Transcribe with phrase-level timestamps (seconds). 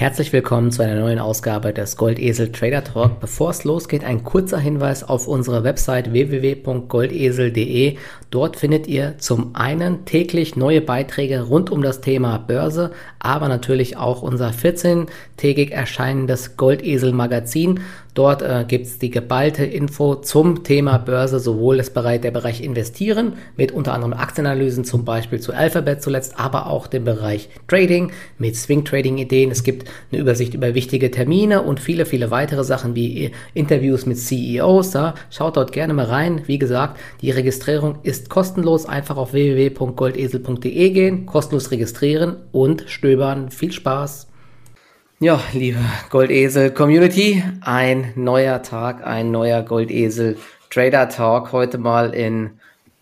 [0.00, 3.20] Herzlich willkommen zu einer neuen Ausgabe des Goldesel Trader Talk.
[3.20, 7.98] Bevor es losgeht, ein kurzer Hinweis auf unsere Website www.goldesel.de.
[8.30, 13.98] Dort findet ihr zum einen täglich neue Beiträge rund um das Thema Börse, aber natürlich
[13.98, 17.80] auch unser 14-tägig erscheinendes Goldesel Magazin.
[18.14, 22.62] Dort äh, gibt es die geballte Info zum Thema Börse, sowohl das Bereich, der Bereich
[22.62, 28.10] Investieren mit unter anderem Aktienanalysen, zum Beispiel zu Alphabet zuletzt, aber auch dem Bereich Trading
[28.38, 29.50] mit Swing Trading Ideen.
[29.50, 34.18] Es gibt eine Übersicht über wichtige Termine und viele, viele weitere Sachen wie Interviews mit
[34.18, 34.90] CEOs.
[34.90, 36.42] Da schaut dort gerne mal rein.
[36.46, 38.86] Wie gesagt, die Registrierung ist kostenlos.
[38.86, 43.50] Einfach auf www.goldesel.de gehen, kostenlos registrieren und stöbern.
[43.50, 44.29] Viel Spaß!
[45.22, 50.38] Ja, liebe Goldesel Community, ein neuer Tag, ein neuer Goldesel
[50.70, 51.52] Trader Talk.
[51.52, 52.52] Heute mal in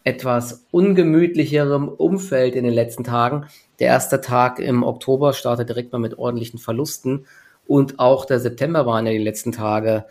[0.02, 3.46] etwas ungemütlicherem Umfeld in den letzten Tagen.
[3.78, 7.26] Der erste Tag im Oktober startet direkt mal mit ordentlichen Verlusten
[7.68, 10.04] und auch der September waren ja die letzten Tage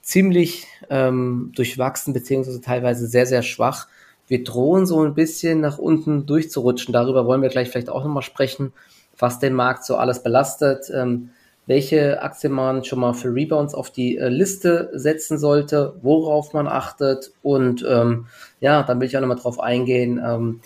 [0.00, 3.88] ziemlich ähm, durchwachsen beziehungsweise teilweise sehr, sehr schwach.
[4.28, 6.92] Wir drohen so ein bisschen nach unten durchzurutschen.
[6.92, 8.72] Darüber wollen wir gleich vielleicht auch nochmal sprechen,
[9.18, 10.88] was den Markt so alles belastet.
[10.94, 11.30] Ähm,
[11.68, 16.66] welche Aktien man schon mal für Rebounds auf die äh, Liste setzen sollte, worauf man
[16.66, 18.26] achtet und ähm,
[18.58, 20.60] ja, dann will ich auch nochmal drauf eingehen, ähm,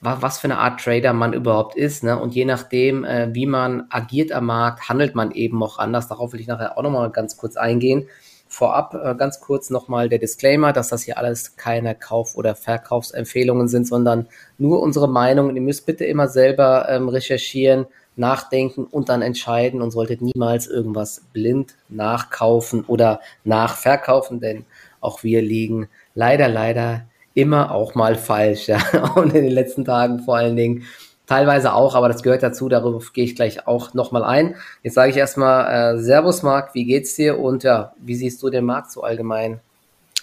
[0.00, 2.02] was für eine Art Trader man überhaupt ist.
[2.02, 2.18] Ne?
[2.18, 6.08] Und je nachdem, äh, wie man agiert am Markt, handelt man eben auch anders.
[6.08, 8.08] Darauf will ich nachher auch nochmal ganz kurz eingehen.
[8.52, 13.68] Vorab äh, ganz kurz nochmal der Disclaimer, dass das hier alles keine Kauf- oder Verkaufsempfehlungen
[13.68, 14.26] sind, sondern
[14.58, 15.54] nur unsere Meinung.
[15.54, 21.22] ihr müsst bitte immer selber ähm, recherchieren, nachdenken und dann entscheiden und solltet niemals irgendwas
[21.32, 24.64] blind nachkaufen oder nachverkaufen, denn
[25.00, 28.66] auch wir liegen leider, leider immer auch mal falsch.
[28.66, 28.80] Ja?
[29.14, 30.84] Und in den letzten Tagen vor allen Dingen
[31.30, 34.56] teilweise auch, aber das gehört dazu, darüber gehe ich gleich auch nochmal ein.
[34.82, 38.50] Jetzt sage ich erstmal äh, Servus Marc, wie geht's dir und ja, wie siehst du
[38.50, 39.60] den Markt so allgemein?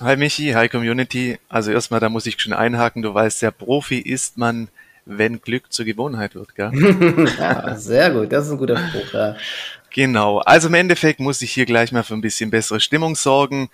[0.01, 1.39] Hi Michi, hi Community.
[1.47, 4.67] Also erstmal, da muss ich schon einhaken, du weißt, der Profi ist man
[5.09, 6.69] wenn Glück zur Gewohnheit wird, gell?
[7.39, 9.37] ja, sehr gut, das ist ein guter Spruch, ja.
[9.93, 13.69] Genau, also im Endeffekt muss ich hier gleich mal für ein bisschen bessere Stimmung sorgen.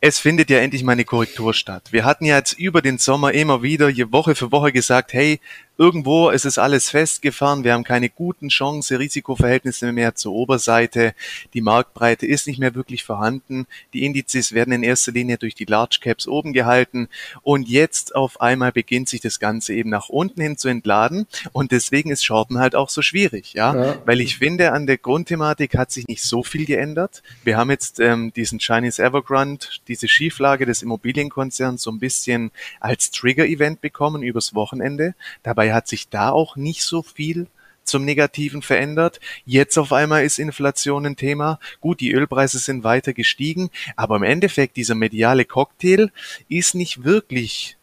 [0.00, 1.92] Es findet ja endlich mal eine Korrektur statt.
[1.92, 5.38] Wir hatten ja jetzt über den Sommer immer wieder Woche für Woche gesagt, hey,
[5.80, 7.62] Irgendwo ist es alles festgefahren.
[7.62, 11.14] Wir haben keine guten Chance, Risikoverhältnisse mehr zur Oberseite.
[11.54, 13.68] Die Marktbreite ist nicht mehr wirklich vorhanden.
[13.92, 17.08] Die Indizes werden in erster Linie durch die Large Caps oben gehalten.
[17.42, 21.28] Und jetzt auf einmal beginnt sich das Ganze eben nach unten hin zu entladen.
[21.52, 23.72] Und deswegen ist Shorten halt auch so schwierig, ja.
[23.72, 24.02] ja.
[24.04, 27.22] Weil ich finde, an der Grundthematik hat sich nicht so viel geändert.
[27.44, 32.50] Wir haben jetzt ähm, diesen Chinese Evergrande, diese Schieflage des Immobilienkonzerns so ein bisschen
[32.80, 35.14] als Trigger-Event bekommen übers Wochenende.
[35.44, 37.46] Dabei Dabei hat sich da auch nicht so viel
[37.84, 39.20] zum Negativen verändert.
[39.44, 41.60] Jetzt auf einmal ist Inflation ein Thema.
[41.80, 46.10] Gut, die Ölpreise sind weiter gestiegen, aber im Endeffekt dieser mediale Cocktail
[46.48, 47.76] ist nicht wirklich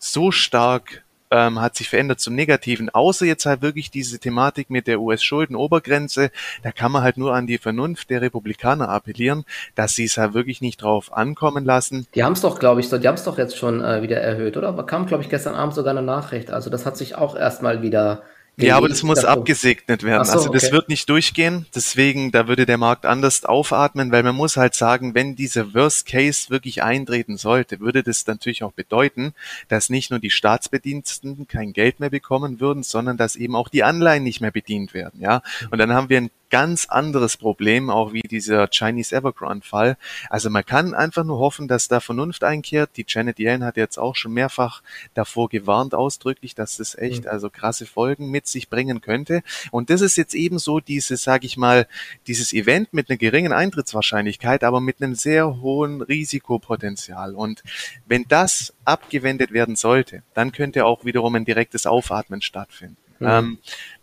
[0.00, 4.86] so stark ähm, hat sich verändert zum Negativen, außer jetzt halt wirklich diese Thematik mit
[4.86, 6.30] der US-Schuldenobergrenze.
[6.62, 9.44] Da kann man halt nur an die Vernunft der Republikaner appellieren,
[9.74, 12.06] dass sie es halt wirklich nicht drauf ankommen lassen.
[12.14, 14.20] Die haben es doch, glaube ich, so, die haben es doch jetzt schon äh, wieder
[14.20, 14.68] erhöht, oder?
[14.68, 16.50] Aber kam, glaube ich, gestern Abend sogar eine Nachricht.
[16.50, 18.22] Also das hat sich auch erstmal wieder
[18.58, 20.24] ja, aber das muss abgesegnet werden.
[20.24, 20.72] So, also das okay.
[20.72, 21.66] wird nicht durchgehen.
[21.74, 26.06] Deswegen, da würde der Markt anders aufatmen, weil man muss halt sagen, wenn dieser Worst
[26.06, 29.34] Case wirklich eintreten sollte, würde das natürlich auch bedeuten,
[29.68, 33.84] dass nicht nur die Staatsbediensteten kein Geld mehr bekommen würden, sondern dass eben auch die
[33.84, 35.20] Anleihen nicht mehr bedient werden.
[35.20, 39.96] Ja, und dann haben wir ein ganz anderes Problem, auch wie dieser Chinese Evergrande-Fall.
[40.30, 42.90] Also man kann einfach nur hoffen, dass da Vernunft einkehrt.
[42.96, 44.82] Die Janet Yellen hat jetzt auch schon mehrfach
[45.14, 47.30] davor gewarnt, ausdrücklich, dass das echt mhm.
[47.30, 49.42] also krasse Folgen mit sich bringen könnte.
[49.70, 51.86] Und das ist jetzt ebenso dieses, sage ich mal,
[52.26, 57.34] dieses Event mit einer geringen Eintrittswahrscheinlichkeit, aber mit einem sehr hohen Risikopotenzial.
[57.34, 57.62] Und
[58.06, 62.96] wenn das abgewendet werden sollte, dann könnte auch wiederum ein direktes Aufatmen stattfinden.
[63.20, 63.26] Mhm.
[63.26, 63.58] Ähm,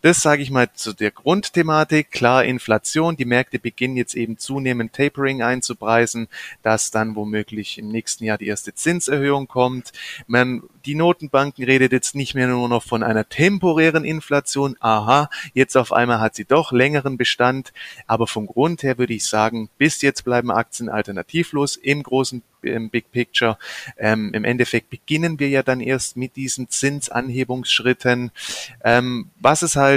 [0.05, 2.11] das sage ich mal zu der Grundthematik.
[2.11, 6.28] Klar, Inflation, die Märkte beginnen jetzt eben zunehmend Tapering einzupreisen,
[6.61, 9.93] dass dann womöglich im nächsten Jahr die erste Zinserhöhung kommt.
[10.28, 14.75] Man, die Notenbanken redet jetzt nicht mehr nur noch von einer temporären Inflation.
[14.79, 17.73] Aha, jetzt auf einmal hat sie doch längeren Bestand.
[18.05, 22.90] Aber vom Grund her würde ich sagen, bis jetzt bleiben Aktien alternativlos im großen im
[22.90, 23.58] Big Picture.
[23.97, 28.31] Ähm, Im Endeffekt beginnen wir ja dann erst mit diesen Zinsanhebungsschritten.
[28.84, 29.95] Ähm, was es halt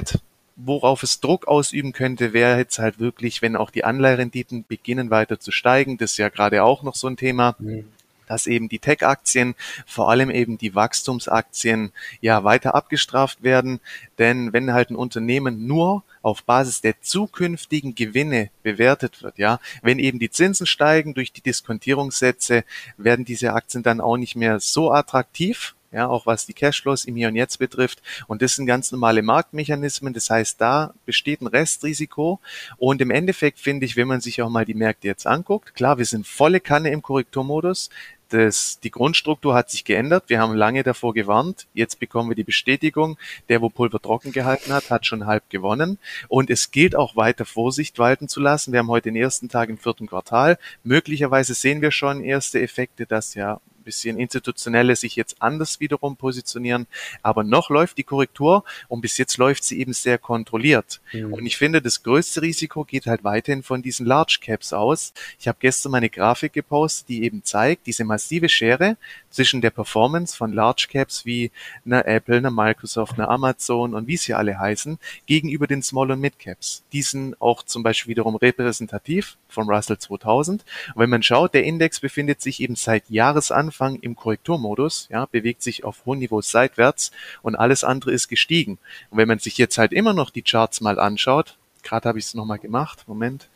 [0.57, 5.39] worauf es Druck ausüben könnte, wäre jetzt halt wirklich, wenn auch die Anleiherenditen beginnen weiter
[5.39, 5.99] zu steigen.
[5.99, 7.55] Das ist ja gerade auch noch so ein Thema.
[7.59, 7.85] Mhm
[8.29, 9.55] dass eben die Tech-Aktien,
[9.87, 13.81] vor allem eben die Wachstumsaktien, ja weiter abgestraft werden.
[14.19, 19.99] Denn wenn halt ein Unternehmen nur auf Basis der zukünftigen Gewinne bewertet wird, ja, wenn
[19.99, 22.65] eben die Zinsen steigen durch die Diskontierungssätze,
[22.97, 27.17] werden diese Aktien dann auch nicht mehr so attraktiv ja, auch was die Cashflows im
[27.17, 28.03] Hier und Jetzt betrifft.
[28.27, 30.13] Und das sind ganz normale Marktmechanismen.
[30.13, 32.41] Das heißt, da besteht ein Restrisiko.
[32.77, 35.99] Und im Endeffekt finde ich, wenn man sich auch mal die Märkte jetzt anguckt, klar,
[35.99, 37.91] wir sind volle Kanne im Korrekturmodus.
[38.29, 40.25] Das, die Grundstruktur hat sich geändert.
[40.27, 41.67] Wir haben lange davor gewarnt.
[41.73, 43.17] Jetzt bekommen wir die Bestätigung.
[43.49, 45.99] Der, wo Pulver trocken gehalten hat, hat schon halb gewonnen.
[46.29, 48.73] Und es gilt auch weiter Vorsicht walten zu lassen.
[48.73, 50.59] Wir haben heute den ersten Tag im vierten Quartal.
[50.85, 56.87] Möglicherweise sehen wir schon erste Effekte, dass ja bisschen institutionelle sich jetzt anders wiederum positionieren.
[57.23, 61.01] Aber noch läuft die Korrektur und bis jetzt läuft sie eben sehr kontrolliert.
[61.13, 61.33] Mhm.
[61.33, 65.15] Und ich finde, das größte Risiko geht halt weiterhin von diesen Large Caps aus.
[65.41, 68.99] Ich habe gestern meine Grafik gepostet, die eben zeigt, diese massive Schere
[69.31, 71.51] zwischen der Performance von Large Caps wie
[71.87, 76.21] einer Apple, einer Microsoft, einer Amazon und wie sie alle heißen, gegenüber den Small und
[76.21, 76.83] Mid Caps.
[76.93, 80.65] Die sind auch zum Beispiel wiederum repräsentativ vom Russell 2000.
[80.95, 85.27] Und wenn man schaut, der Index befindet sich eben seit Jahresanfang Anfang im Korrekturmodus, ja,
[85.27, 88.79] bewegt sich auf hohen Niveaus seitwärts und alles andere ist gestiegen.
[89.11, 92.25] Und wenn man sich jetzt halt immer noch die Charts mal anschaut, gerade habe ich
[92.25, 93.49] es nochmal gemacht, Moment.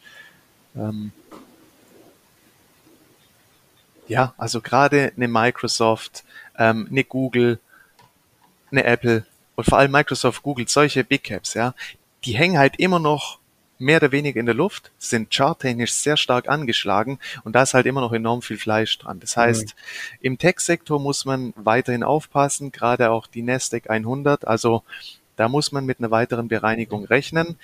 [0.77, 1.11] Ähm,
[4.07, 6.23] ja, also gerade eine Microsoft,
[6.57, 7.59] ähm, eine Google,
[8.71, 9.27] eine Apple
[9.57, 11.75] und vor allem Microsoft, Google, solche Big Caps, ja,
[12.25, 13.41] die hängen halt immer noch
[13.83, 17.87] mehr oder weniger in der Luft, sind charttechnisch sehr stark angeschlagen und da ist halt
[17.87, 19.21] immer noch enorm viel Fleisch dran.
[19.21, 20.19] Das heißt, mhm.
[20.21, 24.83] im Tech-Sektor muss man weiterhin aufpassen, gerade auch die Nasdaq 100, also
[25.37, 27.57] da muss man mit einer weiteren Bereinigung rechnen.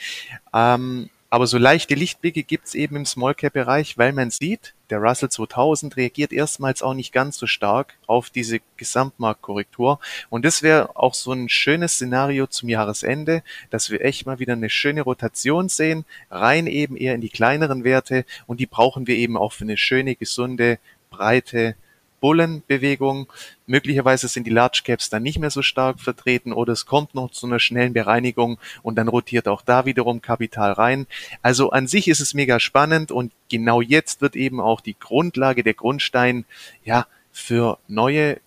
[0.53, 4.99] Ähm, aber so leichte Lichtblicke gibt's eben im Small Cap Bereich, weil man sieht, der
[4.99, 10.01] Russell 2000 reagiert erstmals auch nicht ganz so stark auf diese Gesamtmarktkorrektur.
[10.31, 14.55] Und das wäre auch so ein schönes Szenario zum Jahresende, dass wir echt mal wieder
[14.55, 18.25] eine schöne Rotation sehen, rein eben eher in die kleineren Werte.
[18.47, 20.79] Und die brauchen wir eben auch für eine schöne, gesunde,
[21.11, 21.75] breite
[22.21, 23.27] Bullenbewegung.
[23.67, 27.31] Möglicherweise sind die Large Caps dann nicht mehr so stark vertreten oder es kommt noch
[27.31, 31.07] zu einer schnellen Bereinigung und dann rotiert auch da wiederum Kapital rein.
[31.43, 35.63] Also an sich ist es mega spannend und genau jetzt wird eben auch die Grundlage,
[35.63, 36.45] der Grundstein,
[36.85, 38.41] ja, für neue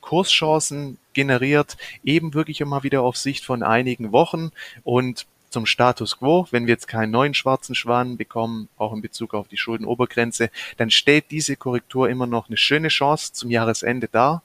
[0.00, 4.52] Kurschancen generiert, eben wirklich immer wieder auf Sicht von einigen Wochen
[4.84, 9.34] und zum Status quo, wenn wir jetzt keinen neuen schwarzen Schwan bekommen, auch in Bezug
[9.34, 14.42] auf die Schuldenobergrenze, dann stellt diese Korrektur immer noch eine schöne Chance zum Jahresende dar.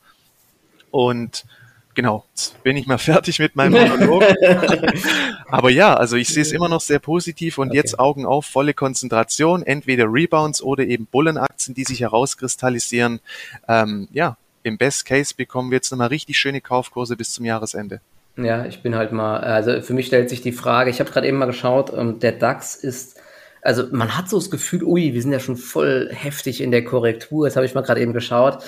[0.92, 1.46] Und
[1.94, 4.24] genau, jetzt bin ich mal fertig mit meinem Monolog.
[5.48, 7.78] Aber ja, also ich sehe es immer noch sehr positiv und okay.
[7.78, 13.20] jetzt Augen auf, volle Konzentration, entweder Rebounds oder eben Bullenaktien, die sich herauskristallisieren.
[13.68, 18.02] Ähm, ja, im Best Case bekommen wir jetzt nochmal richtig schöne Kaufkurse bis zum Jahresende.
[18.38, 21.28] Ja, ich bin halt mal, also für mich stellt sich die Frage, ich habe gerade
[21.28, 23.20] eben mal geschaut, ähm, der DAX ist,
[23.62, 26.84] also man hat so das Gefühl, ui, wir sind ja schon voll heftig in der
[26.84, 27.46] Korrektur.
[27.46, 28.64] Jetzt habe ich mal gerade eben geschaut.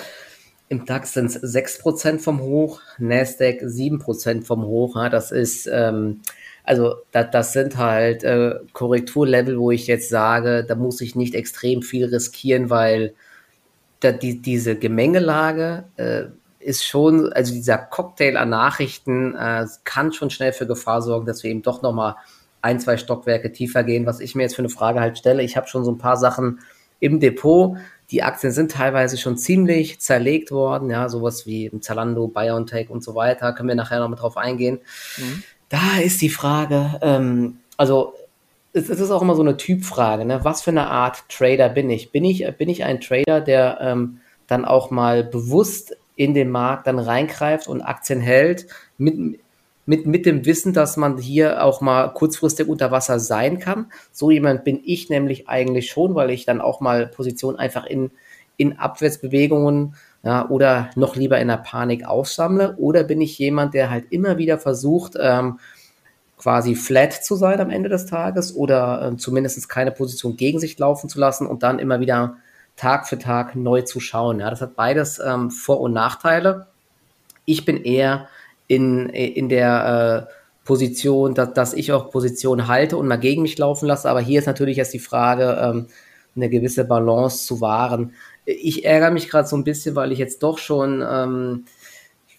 [0.70, 4.98] Im DAX sind es 6% vom Hoch, Nasdaq 7% vom Hoch.
[5.10, 6.22] Das ist, ähm,
[6.64, 11.36] also das, das sind halt äh, Korrekturlevel, wo ich jetzt sage, da muss ich nicht
[11.36, 13.14] extrem viel riskieren, weil
[14.00, 16.24] da, die, diese Gemengelage äh,
[16.64, 21.44] ist schon, also dieser Cocktail an Nachrichten äh, kann schon schnell für Gefahr sorgen, dass
[21.44, 22.16] wir eben doch nochmal
[22.62, 24.06] ein, zwei Stockwerke tiefer gehen.
[24.06, 26.18] Was ich mir jetzt für eine Frage halt stelle, ich habe schon so ein paar
[26.18, 26.62] Sachen
[27.00, 27.78] im Depot.
[28.12, 33.16] Die Aktien sind teilweise schon ziemlich zerlegt worden, ja, sowas wie Zalando, BioNTech und so
[33.16, 33.54] weiter.
[33.54, 34.80] Können wir nachher noch mal drauf eingehen.
[35.18, 35.44] Mhm.
[35.70, 38.14] Da ist die Frage, ähm, also
[38.72, 40.44] es, es, ist auch immer so eine Typfrage, ne?
[40.44, 42.12] Was für eine Art Trader bin ich?
[42.12, 46.88] Bin ich, bin ich ein Trader, der ähm, dann auch mal bewusst in den Markt
[46.88, 48.68] dann reingreift und Aktien hält,
[48.98, 49.40] mit,
[49.86, 53.92] mit, mit dem Wissen, dass man hier auch mal kurzfristig unter Wasser sein kann.
[54.12, 58.12] So jemand bin ich nämlich eigentlich schon, weil ich dann auch mal Positionen einfach in,
[58.58, 62.76] in Abwärtsbewegungen ja, oder noch lieber in der Panik aufsammle.
[62.78, 65.60] Oder bin ich jemand, der halt immer wieder versucht, ähm,
[66.38, 70.78] quasi flat zu sein am Ende des Tages oder äh, zumindest keine Position gegen sich
[70.78, 72.38] laufen zu lassen und dann immer wieder
[72.76, 74.40] Tag für Tag neu zu schauen.
[74.40, 76.68] Ja, das hat beides ähm, Vor- und Nachteile.
[77.46, 78.28] Ich bin eher
[78.68, 80.34] in, in der äh,
[80.66, 84.10] Position, dass, dass ich auch Positionen halte und mal gegen mich laufen lasse.
[84.10, 85.88] Aber hier ist natürlich jetzt die Frage, ähm,
[86.36, 88.14] eine gewisse Balance zu wahren.
[88.46, 91.66] Ich ärgere mich gerade so ein bisschen, weil ich jetzt doch schon ähm,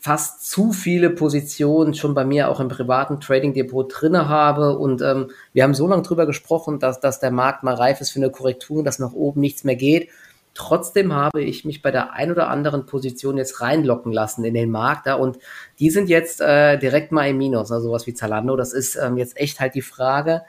[0.05, 4.77] fast zu viele Positionen schon bei mir auch im privaten Trading Depot drinne habe.
[4.77, 8.11] Und ähm, wir haben so lange drüber gesprochen, dass, dass der Markt mal reif ist
[8.11, 10.11] für eine Korrektur, dass nach oben nichts mehr geht.
[10.53, 14.71] Trotzdem habe ich mich bei der ein oder anderen Position jetzt reinlocken lassen in den
[14.71, 15.39] Markt da und
[15.79, 18.57] die sind jetzt äh, direkt mal im Minus, also sowas wie Zalando.
[18.57, 20.43] Das ist ähm, jetzt echt halt die Frage,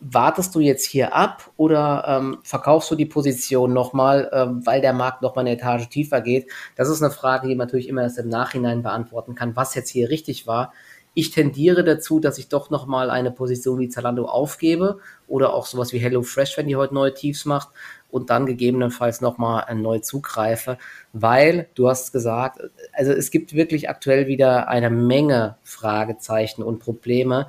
[0.00, 4.92] wartest du jetzt hier ab oder ähm, verkaufst du die Position nochmal, ähm, weil der
[4.92, 6.50] Markt nochmal eine Etage tiefer geht?
[6.76, 9.88] Das ist eine Frage, die man natürlich immer erst im Nachhinein beantworten kann, was jetzt
[9.90, 10.72] hier richtig war.
[11.14, 15.94] Ich tendiere dazu, dass ich doch nochmal eine Position wie Zalando aufgebe oder auch sowas
[15.94, 17.68] wie HelloFresh, wenn die heute neue Tiefs macht
[18.10, 20.76] und dann gegebenenfalls nochmal neu zugreife,
[21.14, 22.60] weil du hast gesagt,
[22.92, 27.48] also es gibt wirklich aktuell wieder eine Menge Fragezeichen und Probleme,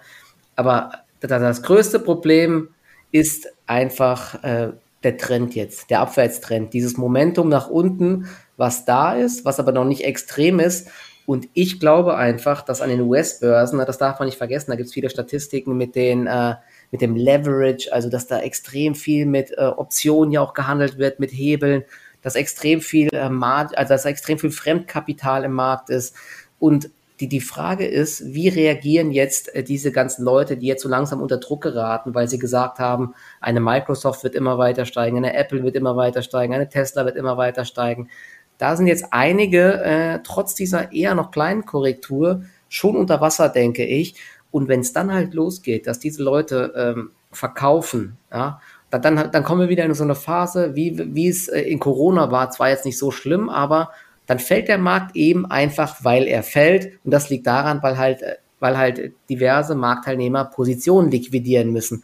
[0.55, 2.69] aber das größte Problem
[3.11, 9.45] ist einfach äh, der Trend jetzt, der Abwärtstrend, dieses Momentum nach unten, was da ist,
[9.45, 10.89] was aber noch nicht extrem ist
[11.27, 14.87] und ich glaube einfach, dass an den US-Börsen, das darf man nicht vergessen, da gibt
[14.87, 16.55] es viele Statistiken mit den äh,
[16.89, 21.19] mit dem Leverage, also dass da extrem viel mit äh, Optionen ja auch gehandelt wird,
[21.19, 21.83] mit Hebeln,
[22.21, 26.15] dass extrem viel äh, also dass extrem viel Fremdkapital im Markt ist.
[26.59, 30.89] Und die, die Frage ist, wie reagieren jetzt äh, diese ganzen Leute, die jetzt so
[30.89, 35.35] langsam unter Druck geraten, weil sie gesagt haben, eine Microsoft wird immer weiter steigen, eine
[35.35, 38.09] Apple wird immer weiter steigen, eine Tesla wird immer weiter steigen.
[38.57, 43.85] Da sind jetzt einige, äh, trotz dieser eher noch kleinen Korrektur, schon unter Wasser, denke
[43.85, 44.15] ich.
[44.51, 49.61] Und wenn es dann halt losgeht, dass diese Leute ähm, verkaufen, ja, dann, dann kommen
[49.61, 52.49] wir wieder in so eine Phase, wie, wie es äh, in Corona war.
[52.51, 53.91] Zwar jetzt nicht so schlimm, aber
[54.27, 56.99] dann fällt der Markt eben einfach, weil er fällt.
[57.03, 58.21] Und das liegt daran, weil halt,
[58.59, 62.03] weil halt diverse Marktteilnehmer Positionen liquidieren müssen.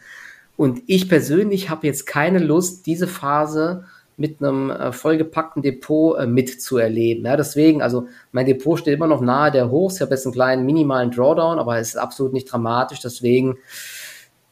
[0.55, 6.27] Und ich persönlich habe jetzt keine Lust, diese Phase mit einem äh, vollgepackten Depot äh,
[6.27, 7.25] mitzuerleben.
[7.25, 9.95] Ja, deswegen, also mein Depot steht immer noch nahe der Hochs.
[9.95, 12.99] Ich habe jetzt einen kleinen minimalen Drawdown, aber es ist absolut nicht dramatisch.
[12.99, 13.57] Deswegen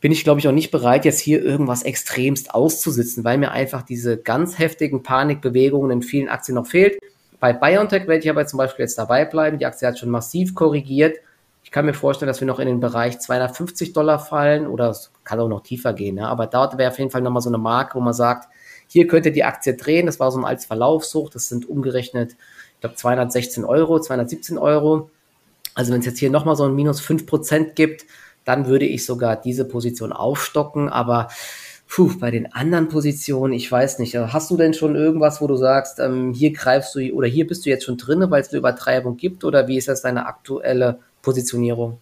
[0.02, 3.84] bin ich, glaube ich, auch nicht bereit, jetzt hier irgendwas extremst auszusitzen, weil mir einfach
[3.84, 6.98] diese ganz heftigen Panikbewegungen in vielen Aktien noch fehlt.
[7.42, 9.58] Bei BioNTech werde ich aber zum Beispiel jetzt dabei bleiben.
[9.58, 11.18] Die Aktie hat schon massiv korrigiert.
[11.64, 15.12] Ich kann mir vorstellen, dass wir noch in den Bereich 250 Dollar fallen oder es
[15.24, 16.16] kann auch noch tiefer gehen.
[16.16, 16.28] Ne?
[16.28, 18.48] Aber dort wäre auf jeden Fall nochmal so eine Marke, wo man sagt,
[18.88, 20.06] hier könnte die Aktie drehen.
[20.06, 21.34] Das war so ein als Verlaufssucht.
[21.34, 22.34] Das sind umgerechnet,
[22.76, 25.10] ich glaube, 216 Euro, 217 Euro.
[25.74, 28.06] Also wenn es jetzt hier nochmal so ein minus 5% gibt,
[28.46, 30.90] dann würde ich sogar diese Position aufstocken.
[30.90, 31.30] Aber
[31.92, 34.16] puh, bei den anderen Positionen, ich weiß nicht.
[34.16, 37.66] Hast du denn schon irgendwas, wo du sagst, ähm, hier greifst du oder hier bist
[37.66, 39.44] du jetzt schon drinne, weil es eine Übertreibung gibt?
[39.44, 42.00] Oder wie ist das deine aktuelle Positionierung?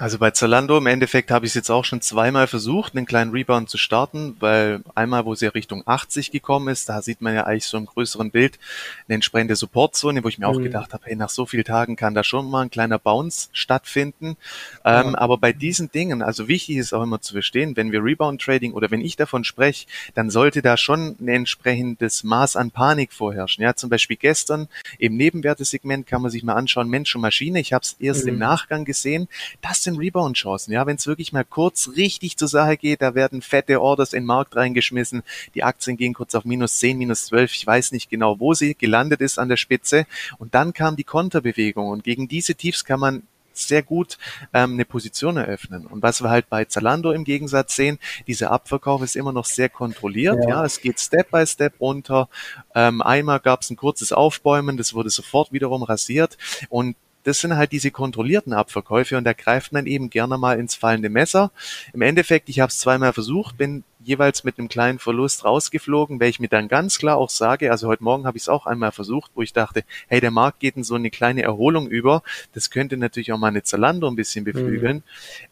[0.00, 3.32] Also bei Zalando im Endeffekt habe ich es jetzt auch schon zweimal versucht, einen kleinen
[3.32, 7.44] Rebound zu starten, weil einmal, wo sie Richtung 80 gekommen ist, da sieht man ja
[7.44, 8.60] eigentlich so im größeren Bild
[9.08, 10.54] eine entsprechende Supportzone, wo ich mir mhm.
[10.54, 13.48] auch gedacht habe, hey, nach so vielen Tagen kann da schon mal ein kleiner Bounce
[13.52, 14.36] stattfinden.
[14.84, 15.00] Ja.
[15.00, 18.40] Ähm, aber bei diesen Dingen, also wichtig ist auch immer zu verstehen, wenn wir Rebound
[18.40, 23.12] Trading oder wenn ich davon spreche, dann sollte da schon ein entsprechendes Maß an Panik
[23.12, 23.64] vorherrschen.
[23.64, 24.68] Ja, zum Beispiel gestern
[25.00, 28.34] im Nebenwertesegment kann man sich mal anschauen, Mensch und Maschine, ich habe es erst mhm.
[28.34, 29.26] im Nachgang gesehen,
[29.60, 30.72] das sind Rebound-Chancen.
[30.72, 34.22] Ja, wenn es wirklich mal kurz richtig zur Sache geht, da werden fette Orders in
[34.22, 35.22] den Markt reingeschmissen.
[35.54, 37.54] Die Aktien gehen kurz auf minus 10, minus 12.
[37.54, 40.06] Ich weiß nicht genau, wo sie gelandet ist an der Spitze.
[40.38, 41.88] Und dann kam die Konterbewegung.
[41.88, 43.22] Und gegen diese Tiefs kann man
[43.54, 44.18] sehr gut
[44.54, 45.86] ähm, eine Position eröffnen.
[45.86, 49.68] Und was wir halt bei Zalando im Gegensatz sehen, dieser Abverkauf ist immer noch sehr
[49.68, 50.38] kontrolliert.
[50.44, 52.28] Ja, ja es geht Step by Step runter.
[52.74, 56.38] Ähm, einmal gab es ein kurzes Aufbäumen, das wurde sofort wiederum rasiert.
[56.68, 56.94] Und
[57.28, 61.10] das sind halt diese kontrollierten Abverkäufe und da greift man eben gerne mal ins fallende
[61.10, 61.52] Messer.
[61.92, 66.30] Im Endeffekt, ich habe es zweimal versucht, bin jeweils mit einem kleinen Verlust rausgeflogen, weil
[66.30, 68.92] ich mir dann ganz klar auch sage, also heute Morgen habe ich es auch einmal
[68.92, 72.22] versucht, wo ich dachte, hey, der Markt geht in so eine kleine Erholung über.
[72.54, 74.98] Das könnte natürlich auch meine Zalando ein bisschen beflügeln.
[74.98, 75.02] Mhm.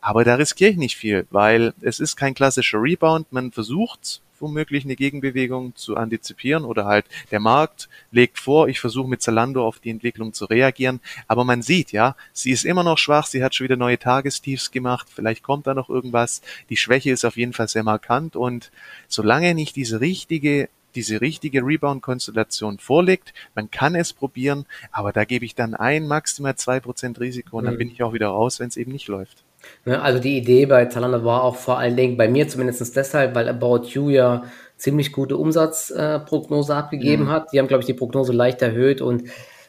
[0.00, 3.30] Aber da riskiere ich nicht viel, weil es ist kein klassischer Rebound.
[3.32, 9.08] Man versucht womöglich eine Gegenbewegung zu antizipieren oder halt der Markt legt vor, ich versuche
[9.08, 12.98] mit Zalando auf die Entwicklung zu reagieren, aber man sieht, ja, sie ist immer noch
[12.98, 17.10] schwach, sie hat schon wieder neue Tagestiefs gemacht, vielleicht kommt da noch irgendwas, die Schwäche
[17.10, 18.70] ist auf jeden Fall sehr markant und
[19.08, 23.34] solange nicht diese richtige diese richtige Rebound-Konstellation vorliegt.
[23.54, 27.66] Man kann es probieren, aber da gebe ich dann ein, maximal zwei Prozent Risiko und
[27.66, 27.78] dann mhm.
[27.78, 29.44] bin ich auch wieder raus, wenn es eben nicht läuft.
[29.84, 33.34] Ne, also die Idee bei Zalando war auch vor allen Dingen bei mir zumindest deshalb,
[33.34, 34.44] weil About You ja
[34.76, 37.30] ziemlich gute Umsatzprognose äh, abgegeben mhm.
[37.30, 37.52] hat.
[37.52, 39.24] Die haben, glaube ich, die Prognose leicht erhöht und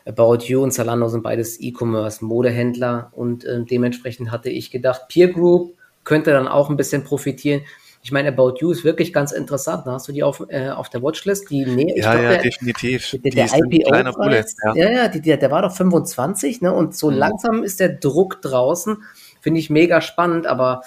[0.05, 5.75] About You und Zalando sind beides E-Commerce-Modehändler und äh, dementsprechend hatte ich gedacht, Peer Group
[6.03, 7.61] könnte dann auch ein bisschen profitieren.
[8.01, 9.85] Ich meine, About You ist wirklich ganz interessant.
[9.85, 11.49] Da hast du die auf, äh, auf der Watchlist.
[11.49, 13.11] Die, nee, ja, glaub, ja, der, definitiv.
[13.11, 14.75] Der, der IPO-Preis, ja.
[14.75, 16.73] ja, ja, die, der, der war doch 25, ne?
[16.73, 17.17] Und so mhm.
[17.17, 19.03] langsam ist der Druck draußen.
[19.47, 20.81] Finde ich mega spannend, aber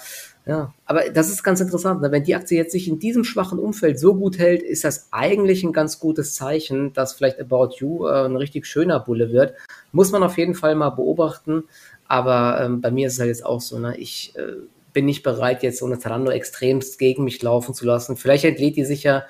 [0.45, 1.99] Ja, aber das ist ganz interessant.
[1.99, 2.11] Ne?
[2.11, 5.63] Wenn die Aktie jetzt sich in diesem schwachen Umfeld so gut hält, ist das eigentlich
[5.63, 9.55] ein ganz gutes Zeichen, dass vielleicht About You äh, ein richtig schöner Bulle wird.
[9.91, 11.63] Muss man auf jeden Fall mal beobachten.
[12.07, 13.97] Aber ähm, bei mir ist es halt jetzt auch so, ne?
[13.97, 14.57] ich äh,
[14.93, 18.15] bin nicht bereit, jetzt so eine Zalando extremst gegen mich laufen zu lassen.
[18.15, 19.23] Vielleicht entlädt die sich ja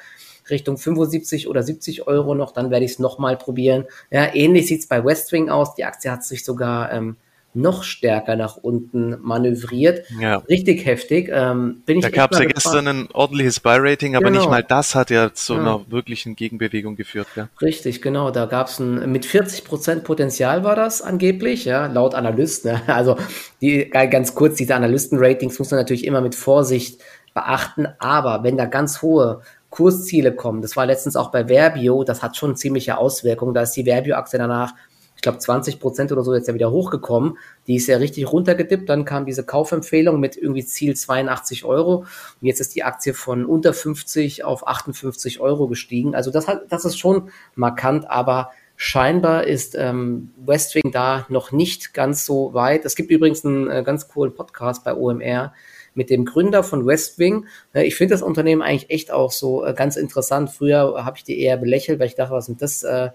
[0.50, 3.86] Richtung 75 oder 70 Euro noch, dann werde ich es nochmal probieren.
[4.10, 5.74] Ja, ähnlich sieht es bei Westwing aus.
[5.76, 7.16] Die Aktie hat sich sogar ähm,
[7.54, 10.06] noch stärker nach unten manövriert.
[10.20, 10.38] Ja.
[10.50, 11.30] Richtig heftig.
[11.32, 14.40] Ähm, bin ich da gab es ja gestern ein ordentliches Buy-Rating, aber genau.
[14.40, 15.60] nicht mal das hat ja zu ja.
[15.60, 17.28] einer wirklichen Gegenbewegung geführt.
[17.36, 17.50] Ja.
[17.62, 18.32] Richtig, genau.
[18.32, 22.82] Da gab es ein mit 40 Prozent Potenzial war das angeblich, ja, laut Analysten.
[22.92, 23.16] Also
[23.62, 27.02] die ganz kurz, diese Analysten-Ratings muss man natürlich immer mit Vorsicht
[27.34, 32.22] beachten, aber wenn da ganz hohe Kursziele kommen, das war letztens auch bei Verbio, das
[32.22, 33.54] hat schon ziemliche Auswirkungen.
[33.54, 34.74] Da ist die Verbio-Aktie danach
[35.22, 37.38] ich glaube 20 Prozent oder so jetzt ja wieder hochgekommen.
[37.68, 38.90] Die ist ja richtig runtergedippt.
[38.90, 41.98] Dann kam diese Kaufempfehlung mit irgendwie Ziel 82 Euro.
[41.98, 42.08] Und
[42.48, 46.16] jetzt ist die Aktie von unter 50 auf 58 Euro gestiegen.
[46.16, 51.94] Also das hat, das ist schon markant, aber scheinbar ist ähm, Westwing da noch nicht
[51.94, 52.84] ganz so weit.
[52.84, 55.54] Es gibt übrigens einen äh, ganz coolen Podcast bei OMR
[55.94, 57.46] mit dem Gründer von Westwing.
[57.74, 60.50] Äh, ich finde das Unternehmen eigentlich echt auch so äh, ganz interessant.
[60.50, 63.12] Früher habe ich die eher belächelt, weil ich dachte, was sind das äh,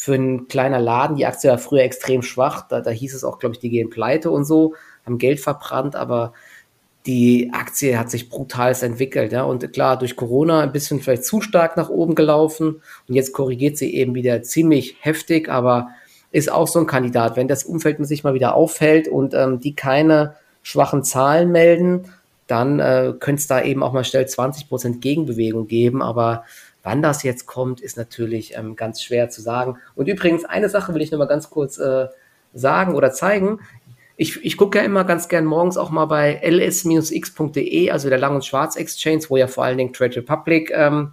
[0.00, 1.16] für ein kleiner Laden.
[1.16, 2.66] Die Aktie war früher extrem schwach.
[2.66, 5.94] Da, da hieß es auch, glaube ich, die gehen pleite und so, haben Geld verbrannt,
[5.94, 6.32] aber
[7.04, 9.42] die Aktie hat sich brutalst entwickelt, ja.
[9.42, 12.80] Und klar, durch Corona ein bisschen vielleicht zu stark nach oben gelaufen.
[13.08, 15.90] Und jetzt korrigiert sie eben wieder ziemlich heftig, aber
[16.30, 17.36] ist auch so ein Kandidat.
[17.36, 22.06] Wenn das Umfeld sich mal wieder auffällt und ähm, die keine schwachen Zahlen melden,
[22.46, 26.00] dann äh, könnte es da eben auch mal schnell 20% Gegenbewegung geben.
[26.00, 26.44] Aber
[26.82, 29.78] Wann das jetzt kommt, ist natürlich ähm, ganz schwer zu sagen.
[29.94, 32.08] Und übrigens, eine Sache will ich noch mal ganz kurz äh,
[32.54, 33.60] sagen oder zeigen.
[34.16, 38.34] Ich, ich gucke ja immer ganz gern morgens auch mal bei ls-x.de, also der Lang-
[38.34, 41.12] und Schwarz-Exchange, wo ja vor allen Dingen Trade Republic ähm,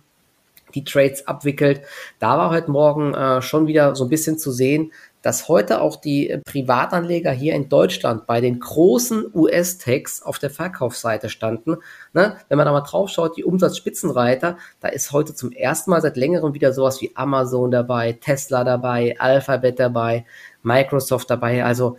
[0.76, 1.82] die Trades abwickelt.
[2.20, 5.98] Da war heute Morgen äh, schon wieder so ein bisschen zu sehen, dass heute auch
[5.98, 11.78] die äh, Privatanleger hier in Deutschland bei den großen US-Techs auf der Verkaufsseite standen.
[12.14, 12.38] Ne?
[12.48, 16.18] Wenn man da mal drauf schaut, die Umsatzspitzenreiter, da ist heute zum ersten Mal seit
[16.18, 20.26] längerem wieder sowas wie Amazon dabei, Tesla dabei, Alphabet dabei,
[20.64, 21.66] Microsoft dabei.
[21.66, 21.98] Also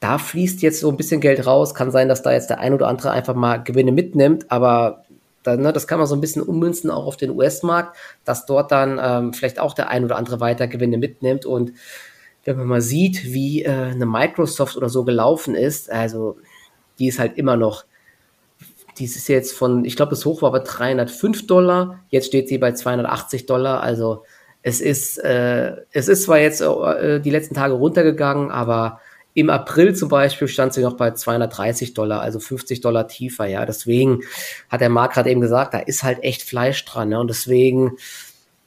[0.00, 1.74] da fließt jetzt so ein bisschen Geld raus.
[1.74, 5.04] Kann sein, dass da jetzt der ein oder andere einfach mal Gewinne mitnimmt, aber
[5.48, 8.70] dann, ne, das kann man so ein bisschen ummünzen auch auf den US-Markt, dass dort
[8.70, 11.46] dann ähm, vielleicht auch der ein oder andere weiter Gewinne mitnimmt.
[11.46, 11.72] Und
[12.44, 16.36] wenn man mal sieht, wie äh, eine Microsoft oder so gelaufen ist, also
[16.98, 17.84] die ist halt immer noch,
[18.98, 22.58] die ist jetzt von, ich glaube, das Hoch war bei 305 Dollar, jetzt steht sie
[22.58, 24.24] bei 280 Dollar, also
[24.62, 29.00] es ist, äh, es ist zwar jetzt äh, die letzten Tage runtergegangen, aber
[29.38, 33.64] im April zum Beispiel stand sie noch bei 230 Dollar, also 50 Dollar tiefer, ja.
[33.64, 34.22] Deswegen
[34.68, 37.20] hat der Markt gerade eben gesagt, da ist halt echt Fleisch dran, ne?
[37.20, 37.98] Und deswegen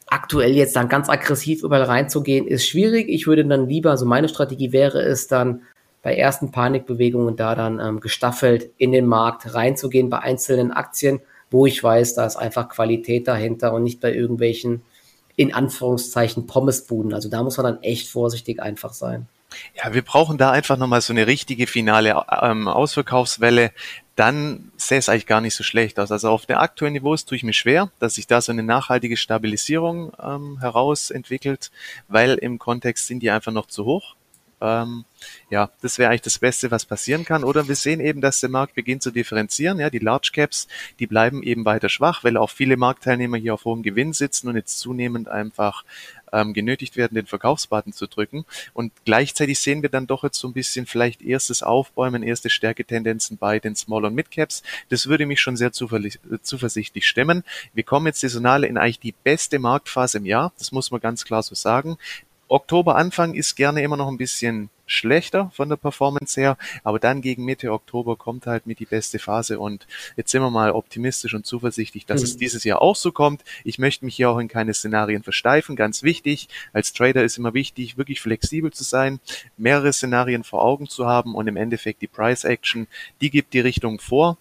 [0.07, 3.09] aktuell jetzt dann ganz aggressiv überall reinzugehen, ist schwierig.
[3.09, 5.63] Ich würde dann lieber, also meine Strategie wäre es dann,
[6.03, 11.19] bei ersten Panikbewegungen da dann ähm, gestaffelt in den Markt reinzugehen bei einzelnen Aktien,
[11.51, 14.81] wo ich weiß, da ist einfach Qualität dahinter und nicht bei irgendwelchen
[15.35, 17.13] in Anführungszeichen Pommesbuden.
[17.13, 19.27] Also da muss man dann echt vorsichtig einfach sein.
[19.75, 23.71] Ja, wir brauchen da einfach nochmal so eine richtige finale ähm, Ausverkaufswelle.
[24.15, 26.11] Dann sähe es eigentlich gar nicht so schlecht aus.
[26.11, 29.17] Also auf der aktuellen Niveaus tue ich mir schwer, dass sich da so eine nachhaltige
[29.17, 31.71] Stabilisierung ähm, herausentwickelt,
[32.07, 34.15] weil im Kontext sind die einfach noch zu hoch.
[34.61, 35.05] Ähm,
[35.49, 37.43] ja, das wäre eigentlich das Beste, was passieren kann.
[37.43, 39.79] Oder wir sehen eben, dass der Markt beginnt zu differenzieren.
[39.79, 40.67] Ja, die Large Caps,
[40.99, 44.55] die bleiben eben weiter schwach, weil auch viele Marktteilnehmer hier auf hohem Gewinn sitzen und
[44.55, 45.83] jetzt zunehmend einfach
[46.31, 48.45] ähm, genötigt werden, den Verkaufsbutton zu drücken.
[48.73, 53.37] Und gleichzeitig sehen wir dann doch jetzt so ein bisschen vielleicht erstes Aufbäumen, erste Stärketendenzen
[53.37, 54.63] bei den Small- und Mid-Caps.
[54.89, 57.43] Das würde mich schon sehr zuversichtlich stemmen.
[57.73, 60.53] Wir kommen jetzt saisonal in eigentlich die beste Marktphase im Jahr.
[60.57, 61.97] Das muss man ganz klar so sagen.
[62.47, 67.21] Oktober Anfang ist gerne immer noch ein bisschen schlechter von der Performance her, aber dann
[67.21, 71.33] gegen Mitte Oktober kommt halt mit die beste Phase und jetzt sind wir mal optimistisch
[71.33, 72.25] und zuversichtlich, dass mhm.
[72.25, 73.43] es dieses Jahr auch so kommt.
[73.63, 76.49] Ich möchte mich hier auch in keine Szenarien versteifen, ganz wichtig.
[76.73, 79.19] Als Trader ist immer wichtig, wirklich flexibel zu sein,
[79.57, 82.87] mehrere Szenarien vor Augen zu haben und im Endeffekt die Price Action,
[83.21, 84.37] die gibt die Richtung vor.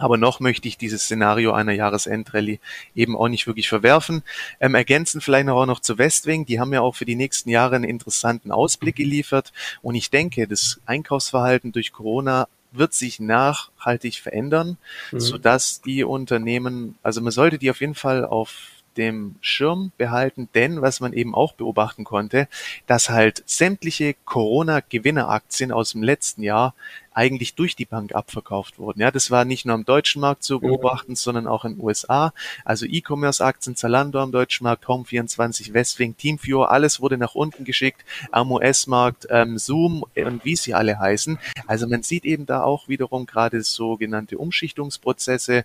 [0.00, 2.58] Aber noch möchte ich dieses Szenario einer Jahresendrallye
[2.94, 4.22] eben auch nicht wirklich verwerfen.
[4.58, 6.46] Ähm, ergänzen vielleicht noch auch noch zu Westwing.
[6.46, 9.52] Die haben ja auch für die nächsten Jahre einen interessanten Ausblick geliefert.
[9.82, 14.78] Und ich denke, das Einkaufsverhalten durch Corona wird sich nachhaltig verändern,
[15.12, 15.20] mhm.
[15.20, 20.82] sodass die Unternehmen, also man sollte die auf jeden Fall auf dem Schirm behalten, denn
[20.82, 22.48] was man eben auch beobachten konnte,
[22.86, 26.74] dass halt sämtliche Corona-Gewinneraktien aus dem letzten Jahr
[27.12, 29.00] eigentlich durch die Bank abverkauft wurden.
[29.00, 32.32] Ja, das war nicht nur am deutschen Markt zu beobachten, sondern auch in den USA.
[32.64, 38.52] Also E-Commerce-Aktien, Zalando am deutschen Markt, Home24, Westwing, Teamviewer, alles wurde nach unten geschickt, am
[38.52, 41.38] US-Markt, ähm, Zoom und wie sie alle heißen.
[41.66, 45.64] Also man sieht eben da auch wiederum gerade sogenannte Umschichtungsprozesse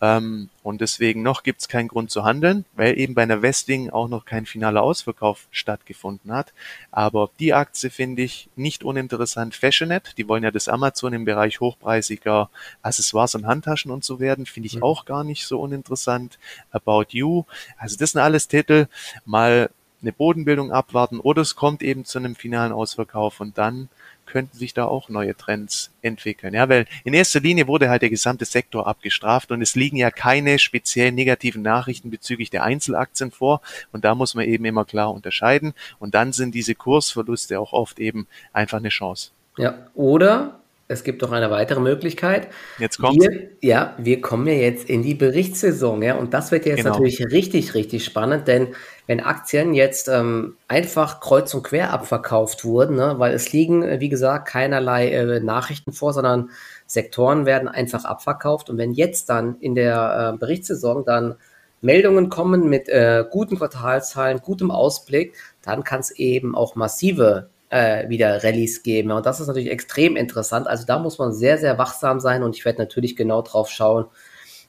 [0.00, 3.90] ähm, und deswegen noch gibt es keinen Grund zu handeln, weil eben bei einer Westwing
[3.90, 6.52] auch noch kein finaler Ausverkauf stattgefunden hat.
[6.90, 9.54] Aber die Aktie finde ich nicht uninteressant.
[9.54, 12.50] Fashionet, die wollen ja das Amazon im Bereich hochpreisiger
[12.82, 14.82] Accessoires und Handtaschen und so werden, finde ich mhm.
[14.82, 16.38] auch gar nicht so uninteressant.
[16.70, 17.44] About You,
[17.78, 18.86] also das sind alles Titel,
[19.24, 19.70] mal
[20.02, 23.88] eine Bodenbildung abwarten oder es kommt eben zu einem finalen Ausverkauf und dann
[24.26, 26.52] könnten sich da auch neue Trends entwickeln.
[26.52, 30.10] Ja, weil in erster Linie wurde halt der gesamte Sektor abgestraft und es liegen ja
[30.10, 35.12] keine speziell negativen Nachrichten bezüglich der Einzelaktien vor und da muss man eben immer klar
[35.12, 39.30] unterscheiden und dann sind diese Kursverluste auch oft eben einfach eine Chance.
[39.56, 42.48] Ja, oder es gibt noch eine weitere Möglichkeit.
[42.78, 43.18] Jetzt kommt
[43.60, 46.90] Ja, wir kommen ja jetzt in die Berichtssaison, ja, und das wird jetzt genau.
[46.90, 48.68] natürlich richtig, richtig spannend, denn
[49.06, 54.00] wenn Aktien jetzt ähm, einfach kreuz und quer abverkauft wurden, ne, weil es liegen, äh,
[54.00, 56.50] wie gesagt, keinerlei äh, Nachrichten vor, sondern
[56.86, 58.70] Sektoren werden einfach abverkauft.
[58.70, 61.36] Und wenn jetzt dann in der äh, Berichtssaison dann
[61.80, 68.08] Meldungen kommen mit äh, guten Quartalzahlen, gutem Ausblick, dann kann es eben auch massive äh,
[68.08, 69.10] wieder Rallyes geben.
[69.10, 70.66] Und das ist natürlich extrem interessant.
[70.66, 74.06] Also da muss man sehr, sehr wachsam sein und ich werde natürlich genau drauf schauen,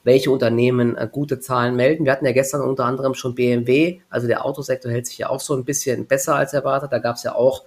[0.03, 2.05] welche Unternehmen äh, gute Zahlen melden.
[2.05, 5.39] Wir hatten ja gestern unter anderem schon BMW, also der Autosektor hält sich ja auch
[5.39, 6.91] so ein bisschen besser als erwartet.
[6.91, 7.63] Da gab es ja auch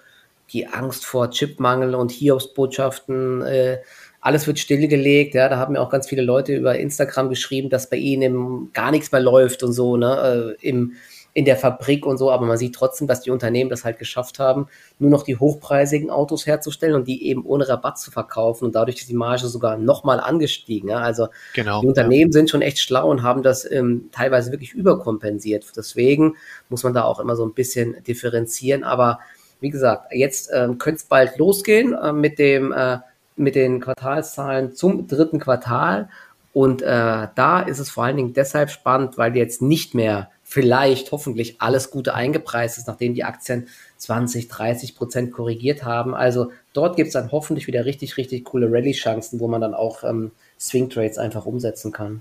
[0.53, 3.43] die Angst vor Chipmangel und Hiobsbotschaften.
[3.43, 3.79] Äh,
[4.21, 5.35] alles wird stillgelegt.
[5.35, 8.91] Ja, da haben mir auch ganz viele Leute über Instagram geschrieben, dass bei ihnen gar
[8.91, 9.97] nichts mehr läuft und so.
[9.97, 10.93] Ne, äh, im
[11.33, 14.39] in der Fabrik und so, aber man sieht trotzdem, dass die Unternehmen das halt geschafft
[14.39, 18.75] haben, nur noch die hochpreisigen Autos herzustellen und die eben ohne Rabatt zu verkaufen und
[18.75, 20.89] dadurch ist die Marge sogar nochmal angestiegen.
[20.91, 20.99] Ja?
[20.99, 22.39] Also genau, die Unternehmen ja.
[22.39, 25.67] sind schon echt schlau und haben das ähm, teilweise wirklich überkompensiert.
[25.77, 26.37] Deswegen
[26.69, 29.21] muss man da auch immer so ein bisschen differenzieren, aber
[29.61, 32.99] wie gesagt, jetzt ähm, könnte es bald losgehen äh, mit dem äh,
[33.37, 36.09] mit den Quartalszahlen zum dritten Quartal
[36.53, 41.13] und äh, da ist es vor allen Dingen deshalb spannend, weil jetzt nicht mehr vielleicht
[41.13, 46.13] hoffentlich alles Gute eingepreist ist, nachdem die Aktien 20, 30 Prozent korrigiert haben.
[46.13, 50.03] Also dort gibt es dann hoffentlich wieder richtig, richtig coole Rallye-Chancen, wo man dann auch
[50.03, 52.21] ähm, Swing Trades einfach umsetzen kann.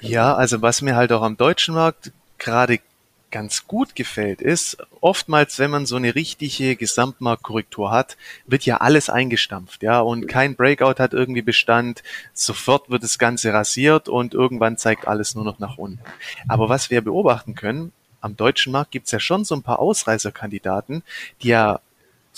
[0.00, 2.80] Ja, also was mir halt auch am deutschen Markt gerade
[3.30, 9.10] ganz gut gefällt, ist, oftmals, wenn man so eine richtige Gesamtmarktkorrektur hat, wird ja alles
[9.10, 14.76] eingestampft, ja, und kein Breakout hat irgendwie Bestand, sofort wird das Ganze rasiert und irgendwann
[14.76, 16.00] zeigt alles nur noch nach unten.
[16.48, 21.02] Aber was wir beobachten können, am deutschen Markt gibt's ja schon so ein paar Ausreißerkandidaten,
[21.42, 21.80] die ja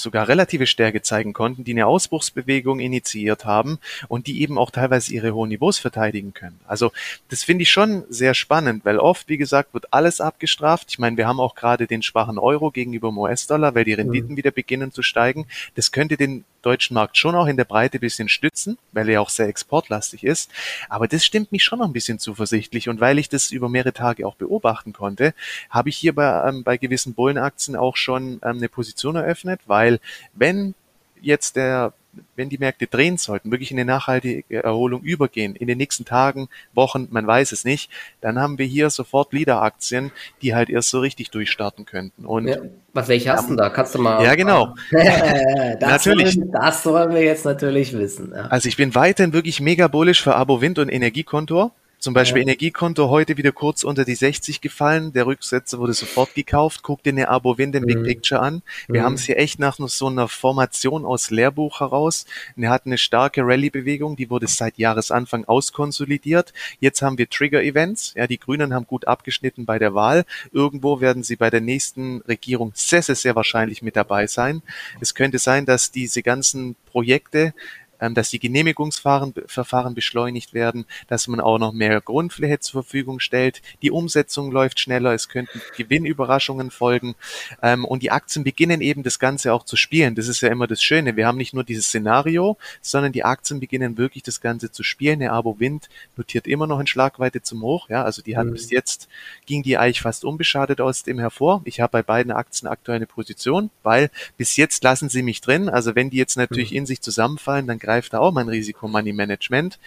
[0.03, 5.13] sogar relative Stärke zeigen konnten, die eine Ausbruchsbewegung initiiert haben und die eben auch teilweise
[5.13, 6.61] ihre hohen Niveaus verteidigen können.
[6.67, 6.93] Also
[7.29, 10.89] das finde ich schon sehr spannend, weil oft, wie gesagt, wird alles abgestraft.
[10.91, 14.33] Ich meine, wir haben auch gerade den schwachen Euro gegenüber dem US-Dollar, weil die Renditen
[14.33, 14.37] mhm.
[14.37, 15.47] wieder beginnen zu steigen.
[15.75, 19.23] Das könnte den deutschen Markt schon auch in der Breite ein bisschen stützen, weil er
[19.23, 20.51] auch sehr exportlastig ist.
[20.89, 22.89] Aber das stimmt mich schon noch ein bisschen zuversichtlich.
[22.89, 25.35] Und weil ich das über mehrere Tage auch beobachten konnte,
[25.71, 30.01] habe ich hier bei, ähm, bei gewissen Bullenaktien auch schon ähm, eine Position eröffnet, weil
[30.35, 30.75] wenn
[31.21, 31.93] jetzt der
[32.37, 36.49] wenn die Märkte drehen sollten, wirklich in eine nachhaltige Erholung übergehen, in den nächsten Tagen,
[36.75, 40.11] Wochen, man weiß es nicht, dann haben wir hier sofort Leader-Aktien,
[40.43, 42.25] die halt erst so richtig durchstarten könnten.
[42.25, 42.59] Und ja,
[42.93, 43.71] was welche hast du da?
[43.71, 44.25] Kannst du mal?
[44.25, 44.75] Ja, genau.
[44.91, 46.37] das natürlich.
[46.37, 48.33] Wollen, das wollen wir jetzt natürlich wissen.
[48.35, 48.47] Ja.
[48.47, 51.73] Also ich bin weiterhin wirklich mega bullish für Abo Wind und Energiekontor.
[52.01, 52.41] Zum Beispiel.
[52.41, 55.13] Energiekonto heute wieder kurz unter die 60 gefallen.
[55.13, 56.83] Der Rücksetzer wurde sofort gekauft.
[56.83, 57.87] Guck dir eine Abo im mhm.
[57.87, 58.63] Big Picture an.
[58.89, 59.05] Wir mhm.
[59.05, 62.25] haben es hier echt nach so einer Formation aus Lehrbuch heraus.
[62.57, 66.55] Wir hatten eine starke Rallye-Bewegung, die wurde seit Jahresanfang auskonsolidiert.
[66.79, 68.15] Jetzt haben wir Trigger-Events.
[68.17, 70.25] Ja, die Grünen haben gut abgeschnitten bei der Wahl.
[70.53, 74.63] Irgendwo werden sie bei der nächsten Regierung sehr, sehr, sehr wahrscheinlich mit dabei sein.
[75.01, 77.53] Es könnte sein, dass diese ganzen Projekte
[78.01, 83.63] dass die Genehmigungsverfahren beschleunigt werden, dass man auch noch mehr Grundfläche zur Verfügung stellt.
[83.83, 87.15] Die Umsetzung läuft schneller, es könnten Gewinnüberraschungen folgen
[87.63, 90.15] ähm, und die Aktien beginnen eben das Ganze auch zu spielen.
[90.15, 91.17] Das ist ja immer das Schöne.
[91.17, 95.21] Wir haben nicht nur dieses Szenario, sondern die Aktien beginnen wirklich das Ganze zu spielen.
[95.21, 97.89] Der Abo Wind notiert immer noch in Schlagweite zum Hoch.
[97.89, 98.53] Ja, also die hat mhm.
[98.53, 99.09] bis jetzt
[99.47, 101.63] ging die eigentlich fast unbeschadet aus dem hervor.
[101.65, 105.69] Ich habe bei beiden Aktien aktuell eine Position, weil bis jetzt lassen sie mich drin.
[105.69, 106.79] Also wenn die jetzt natürlich mhm.
[106.79, 109.81] in sich zusammenfallen, dann greift da auch mein Risiko-Money-Management.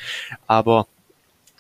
[0.46, 0.88] Aber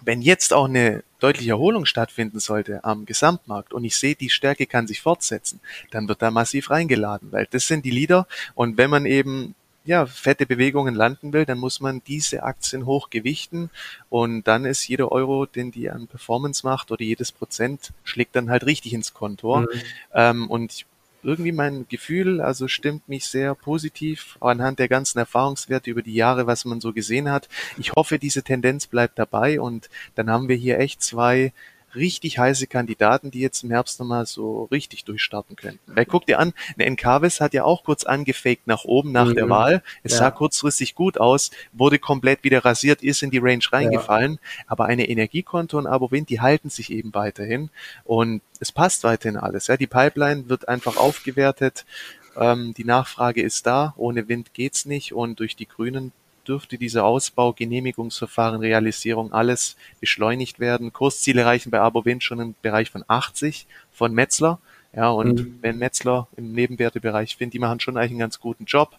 [0.02, 4.66] wenn jetzt auch eine deutliche Erholung stattfinden sollte am Gesamtmarkt und ich sehe, die Stärke
[4.66, 8.90] kann sich fortsetzen, dann wird da massiv reingeladen, weil das sind die Leader und wenn
[8.90, 13.70] man eben ja, fette Bewegungen landen will, dann muss man diese Aktien hochgewichten
[14.10, 18.50] und dann ist jeder Euro, den die an Performance macht oder jedes Prozent schlägt dann
[18.50, 19.62] halt richtig ins Kontor.
[19.62, 19.68] Mhm.
[20.14, 20.86] Ähm, und
[21.24, 26.48] irgendwie mein Gefühl, also stimmt mich sehr positiv anhand der ganzen Erfahrungswerte über die Jahre,
[26.48, 27.50] was man so gesehen hat.
[27.78, 31.54] Ich hoffe, diese Tendenz bleibt dabei und dann haben wir hier echt zwei
[31.96, 35.80] richtig heiße Kandidaten, die jetzt im Herbst nochmal so richtig durchstarten können.
[35.88, 39.36] Weil guck dir an, eine Encarvis hat ja auch kurz angefaked nach oben nach mhm.
[39.36, 39.84] der Wahl.
[40.04, 40.20] Es ja.
[40.20, 44.34] sah kurzfristig gut aus, wurde komplett wieder rasiert, ist in die Range reingefallen.
[44.34, 44.64] Ja.
[44.68, 47.70] Aber eine Energiekonto und Abowind, die halten sich eben weiterhin.
[48.04, 49.68] Und es passt weiterhin alles.
[49.68, 51.86] Ja, die Pipeline wird einfach aufgewertet.
[52.36, 53.94] Ähm, die Nachfrage ist da.
[53.98, 55.14] Ohne Wind geht's nicht.
[55.14, 56.12] Und durch die Grünen
[56.48, 60.94] dürfte dieser Ausbau, Genehmigungsverfahren, Realisierung alles beschleunigt werden.
[60.94, 64.60] Kursziele reichen bei Abowind schon im Bereich von 80 von Metzler.
[64.96, 65.60] Ja, und mhm.
[65.62, 68.96] wenn Metzler im Nebenwertebereich finden, die machen schon eigentlich einen ganz guten Job.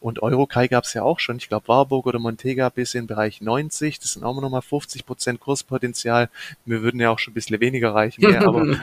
[0.00, 1.36] Und Eurokai gab es ja auch schon.
[1.36, 4.00] Ich glaube, Warburg oder Montega bis in den Bereich 90.
[4.00, 6.28] Das sind auch nochmal 50 Prozent Kurspotenzial.
[6.64, 8.20] Wir würden ja auch schon ein bisschen weniger reichen.
[8.28, 8.66] Mehr, aber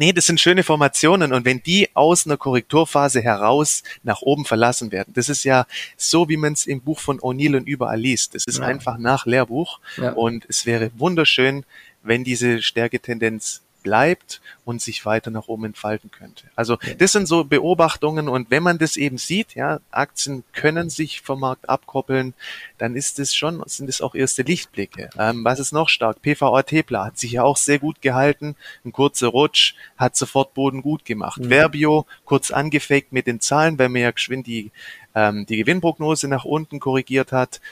[0.00, 4.92] Nee, das sind schöne Formationen und wenn die aus einer Korrekturphase heraus nach oben verlassen
[4.92, 8.36] werden, das ist ja so, wie man es im Buch von O'Neill und überall liest.
[8.36, 8.64] Das ist ja.
[8.64, 10.12] einfach nach Lehrbuch ja.
[10.12, 11.64] und es wäre wunderschön,
[12.04, 16.44] wenn diese Stärketendenz bleibt und sich weiter nach oben entfalten könnte.
[16.54, 21.22] Also das sind so Beobachtungen und wenn man das eben sieht, ja, Aktien können sich
[21.22, 22.34] vom Markt abkoppeln,
[22.76, 25.08] dann ist es schon, sind es auch erste Lichtblicke.
[25.18, 26.20] Ähm, was ist noch stark?
[26.20, 30.82] PVA Tepla hat sich ja auch sehr gut gehalten, ein kurzer Rutsch, hat sofort Boden
[30.82, 31.40] gut gemacht.
[31.40, 31.48] Mhm.
[31.48, 34.70] Verbio kurz angefaked mit den Zahlen, weil man ja geschwind die,
[35.14, 37.62] ähm, die Gewinnprognose nach unten korrigiert hat.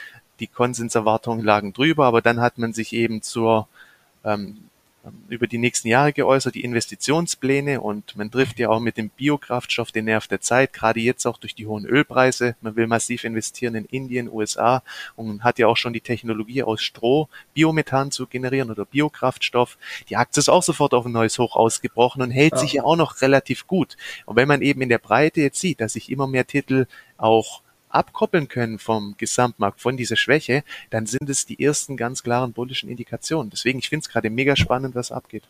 [0.41, 3.69] Die Konsenserwartungen lagen drüber, aber dann hat man sich eben zur
[4.25, 4.66] ähm,
[5.29, 9.93] über die nächsten Jahre geäußert, die Investitionspläne und man trifft ja auch mit dem Biokraftstoff
[9.93, 12.57] den Nerv der Zeit, gerade jetzt auch durch die hohen Ölpreise.
[12.61, 14.83] Man will massiv investieren in Indien, USA
[15.15, 19.79] und hat ja auch schon die Technologie aus Stroh, Biomethan zu generieren oder Biokraftstoff.
[20.09, 22.59] Die Aktie ist auch sofort auf ein neues Hoch ausgebrochen und hält ja.
[22.59, 23.97] sich ja auch noch relativ gut.
[24.25, 27.63] Und wenn man eben in der Breite jetzt sieht, dass sich immer mehr Titel auch
[27.97, 32.89] abkoppeln können vom Gesamtmarkt, von dieser Schwäche, dann sind es die ersten ganz klaren bullischen
[32.89, 33.51] Indikationen.
[33.51, 35.45] Deswegen, ich finde es gerade mega spannend, was abgeht.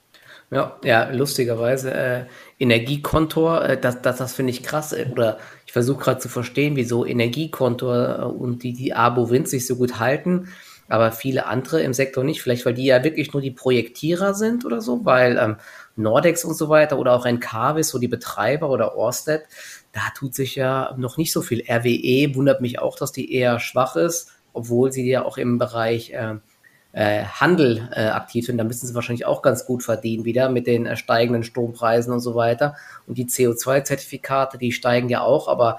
[0.51, 2.25] Ja, ja, lustigerweise äh,
[2.61, 4.93] Energiekontor, äh, das, das, das finde ich krass.
[4.93, 9.67] Äh, oder ich versuche gerade zu verstehen, wieso Energiekontor äh, und die, die Abo-Wind sich
[9.67, 10.49] so gut halten,
[10.89, 12.43] aber viele andere im Sektor nicht.
[12.43, 15.57] Vielleicht, weil die ja wirklich nur die Projektierer sind oder so, weil ähm,
[15.97, 19.43] Nordex und so weiter oder auch ein Carvis, so die Betreiber oder Orsted,
[19.97, 21.63] da tut sich ja noch nicht so viel.
[21.67, 26.11] RWE wundert mich auch, dass die eher schwach ist, obwohl sie ja auch im Bereich
[26.11, 26.35] äh,
[26.93, 28.59] äh, Handel äh, aktiv sind.
[28.59, 32.21] Da müssen sie wahrscheinlich auch ganz gut verdienen wieder mit den äh, steigenden Strompreisen und
[32.21, 32.77] so weiter.
[33.07, 35.79] Und die CO2-Zertifikate, die steigen ja auch, aber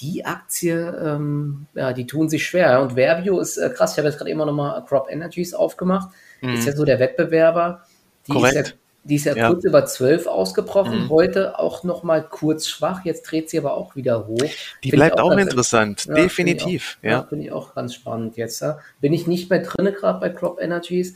[0.00, 2.80] die Aktie, ähm, ja, die tun sich schwer.
[2.80, 3.90] Und Verbio ist äh, krass.
[3.90, 6.10] Ich habe jetzt gerade immer noch mal Crop Energies aufgemacht.
[6.42, 6.50] Mhm.
[6.50, 7.82] Ist ja so der Wettbewerber.
[8.28, 8.54] Die Korrekt.
[8.54, 8.74] ist ja
[9.08, 9.48] die ist ja, ja.
[9.48, 11.08] kurz über 12 ausgebrochen, mhm.
[11.08, 14.38] heute auch noch mal kurz schwach, jetzt dreht sie aber auch wieder hoch.
[14.84, 16.98] Die find bleibt auch, auch interessant, ja, definitiv.
[17.00, 17.22] Finde ich, ja.
[17.28, 18.60] Finde ich auch ganz spannend jetzt.
[18.60, 18.78] Ja.
[19.00, 21.14] Bin ich nicht mehr drin, gerade bei Crop Energies,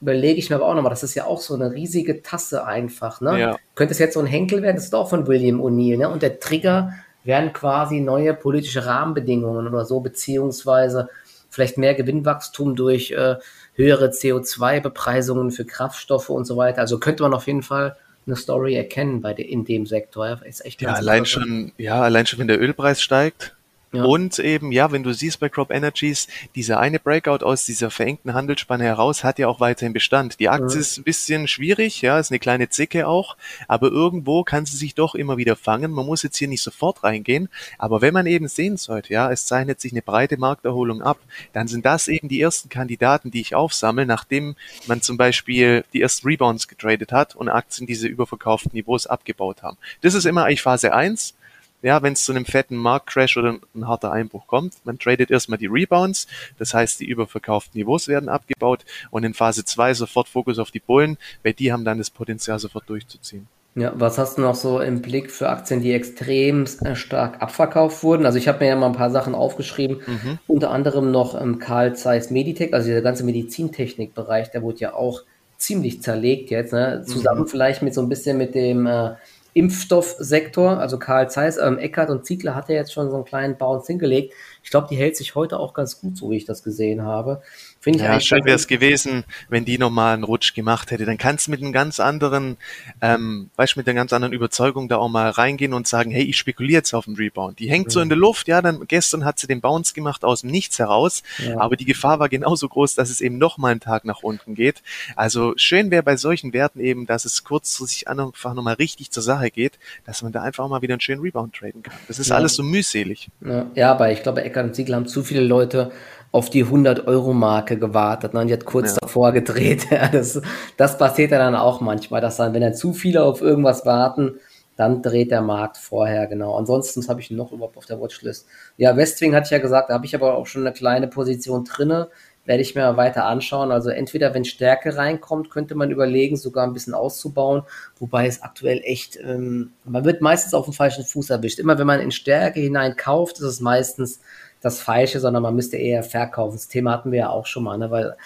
[0.00, 3.20] überlege ich mir aber auch nochmal, das ist ja auch so eine riesige Tasse einfach.
[3.20, 3.40] Ne?
[3.40, 3.56] Ja.
[3.74, 5.98] Könnte es jetzt so ein Henkel werden, das ist auch von William O'Neill.
[5.98, 6.08] Ne?
[6.08, 6.92] Und der Trigger
[7.24, 11.08] wären quasi neue politische Rahmenbedingungen oder so, beziehungsweise
[11.50, 13.36] vielleicht mehr Gewinnwachstum durch äh,
[13.80, 16.80] höhere CO2-Bepreisungen für Kraftstoffe und so weiter.
[16.80, 20.40] Also könnte man auf jeden Fall eine Story erkennen bei de, in dem Sektor.
[20.44, 23.56] Ist echt ja, allein schon, ja, allein schon, wenn der Ölpreis steigt,
[23.92, 24.04] ja.
[24.04, 28.34] Und eben, ja, wenn du siehst bei Crop Energies, dieser eine Breakout aus dieser verengten
[28.34, 30.38] Handelsspanne heraus hat ja auch weiterhin Bestand.
[30.38, 30.80] Die Aktie ja.
[30.80, 34.94] ist ein bisschen schwierig, ja, ist eine kleine Zicke auch, aber irgendwo kann sie sich
[34.94, 35.90] doch immer wieder fangen.
[35.90, 37.48] Man muss jetzt hier nicht sofort reingehen,
[37.78, 41.18] aber wenn man eben sehen sollte, ja, es zeichnet sich eine breite Markterholung ab,
[41.52, 44.54] dann sind das eben die ersten Kandidaten, die ich aufsammle, nachdem
[44.86, 49.78] man zum Beispiel die ersten Rebounds getradet hat und Aktien diese überverkauften Niveaus abgebaut haben.
[50.00, 51.34] Das ist immer eigentlich Phase 1
[51.82, 54.74] ja, wenn es zu einem fetten Marktcrash oder ein harter Einbruch kommt.
[54.84, 56.26] Man tradet erstmal die Rebounds,
[56.58, 60.80] das heißt, die überverkauften Niveaus werden abgebaut und in Phase 2 sofort Fokus auf die
[60.80, 63.48] Bullen, weil die haben dann das Potenzial sofort durchzuziehen.
[63.76, 68.02] Ja, was hast du noch so im Blick für Aktien, die extrem äh, stark abverkauft
[68.02, 68.26] wurden?
[68.26, 70.38] Also ich habe mir ja mal ein paar Sachen aufgeschrieben, mhm.
[70.48, 75.22] unter anderem noch ähm, Carl Zeiss Meditech, also der ganze Medizintechnikbereich, der wurde ja auch
[75.56, 77.04] ziemlich zerlegt jetzt, ne?
[77.06, 77.46] zusammen mhm.
[77.46, 79.12] vielleicht mit so ein bisschen mit dem äh,
[79.54, 83.58] Impfstoffsektor, also Karl Zeiss, ähm, Eckert und Ziegler hat ja jetzt schon so einen kleinen
[83.58, 84.34] Bounce hingelegt.
[84.62, 87.42] Ich glaube, die hält sich heute auch ganz gut, so wie ich das gesehen habe.
[87.80, 91.06] Finde ich ja, schön wäre es gewesen, wenn die nochmal einen Rutsch gemacht hätte.
[91.06, 92.58] Dann kannst du mit einem ganz anderen,
[93.00, 96.36] ähm, weißt mit einer ganz anderen Überzeugung da auch mal reingehen und sagen, hey, ich
[96.36, 97.58] spekuliere jetzt auf den Rebound.
[97.58, 97.90] Die hängt mhm.
[97.90, 100.78] so in der Luft, ja, dann gestern hat sie den Bounce gemacht aus dem Nichts
[100.78, 101.58] heraus, ja.
[101.58, 104.82] aber die Gefahr war genauso groß, dass es eben nochmal einen Tag nach unten geht.
[105.16, 109.22] Also schön wäre bei solchen Werten eben, dass es kurz sich einfach nochmal richtig zur
[109.22, 111.94] Sache geht, dass man da einfach mal wieder einen schönen Rebound traden kann.
[112.08, 112.36] Das ist ja.
[112.36, 113.30] alles so mühselig.
[113.40, 115.90] Ja, ja, aber ich glaube, Eckert und Siegel haben zu viele Leute
[116.32, 118.40] auf die 100-Euro-Marke gewartet ne?
[118.40, 118.98] und die hat kurz ja.
[119.00, 119.86] davor gedreht.
[119.90, 120.40] Ja, das,
[120.76, 124.38] das passiert ja dann auch manchmal, dass dann, wenn dann zu viele auf irgendwas warten,
[124.76, 126.56] dann dreht der Markt vorher, genau.
[126.56, 128.46] Ansonsten, habe ich noch überhaupt auf der Watchlist?
[128.78, 131.64] Ja, Westwing hatte ich ja gesagt, da habe ich aber auch schon eine kleine Position
[131.64, 132.08] drinne,
[132.50, 133.70] werde ich mir weiter anschauen.
[133.70, 137.62] Also entweder, wenn Stärke reinkommt, könnte man überlegen, sogar ein bisschen auszubauen,
[138.00, 141.60] wobei es aktuell echt, ähm, man wird meistens auf dem falschen Fuß erwischt.
[141.60, 144.18] Immer wenn man in Stärke hinein kauft, ist es meistens
[144.60, 146.56] das Falsche, sondern man müsste eher verkaufen.
[146.56, 147.92] Das Thema hatten wir ja auch schon mal, ne?
[147.92, 148.16] weil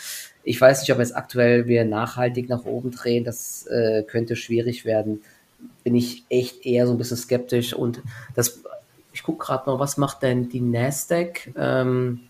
[0.42, 4.86] ich weiß nicht, ob jetzt aktuell wir nachhaltig nach oben drehen, das äh, könnte schwierig
[4.86, 5.22] werden.
[5.82, 8.00] Bin ich echt eher so ein bisschen skeptisch und
[8.34, 8.62] das,
[9.12, 11.52] ich gucke gerade noch, was macht denn die Nasdaq?
[11.58, 12.20] Ähm,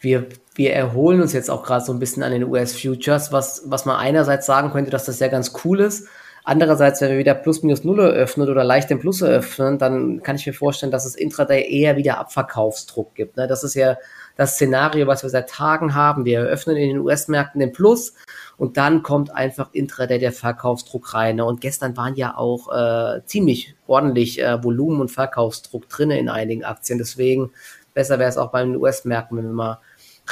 [0.00, 3.62] wir, wir erholen uns jetzt auch gerade so ein bisschen an den US Futures, was,
[3.66, 6.08] was man einerseits sagen könnte, dass das ja ganz cool ist,
[6.42, 10.36] Andererseits, wenn wir wieder plus minus null eröffnen oder leicht im Plus eröffnen, dann kann
[10.36, 13.36] ich mir vorstellen, dass es intraday eher wieder Abverkaufsdruck gibt.
[13.36, 13.46] Ne?
[13.46, 13.98] Das ist ja
[14.36, 16.24] das Szenario, was wir seit Tagen haben.
[16.24, 18.14] Wir eröffnen in den US-Märkten den Plus
[18.56, 21.36] und dann kommt einfach intraday der Verkaufsdruck rein.
[21.36, 21.44] Ne?
[21.44, 26.64] Und gestern waren ja auch äh, ziemlich ordentlich äh, Volumen- und Verkaufsdruck drinne in einigen
[26.64, 26.98] Aktien.
[26.98, 27.52] Deswegen
[27.92, 29.80] besser wäre es auch bei den US-Märkten, wenn wir mal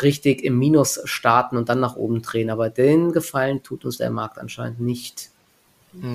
[0.03, 2.51] richtig im Minus starten und dann nach oben drehen.
[2.51, 5.31] Aber den Gefallen tut uns der Markt anscheinend nicht.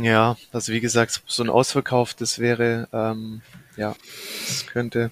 [0.01, 3.41] Ja, also wie gesagt, so ein Ausverkauf, das wäre, ähm,
[3.75, 3.95] ja,
[4.47, 5.11] das könnte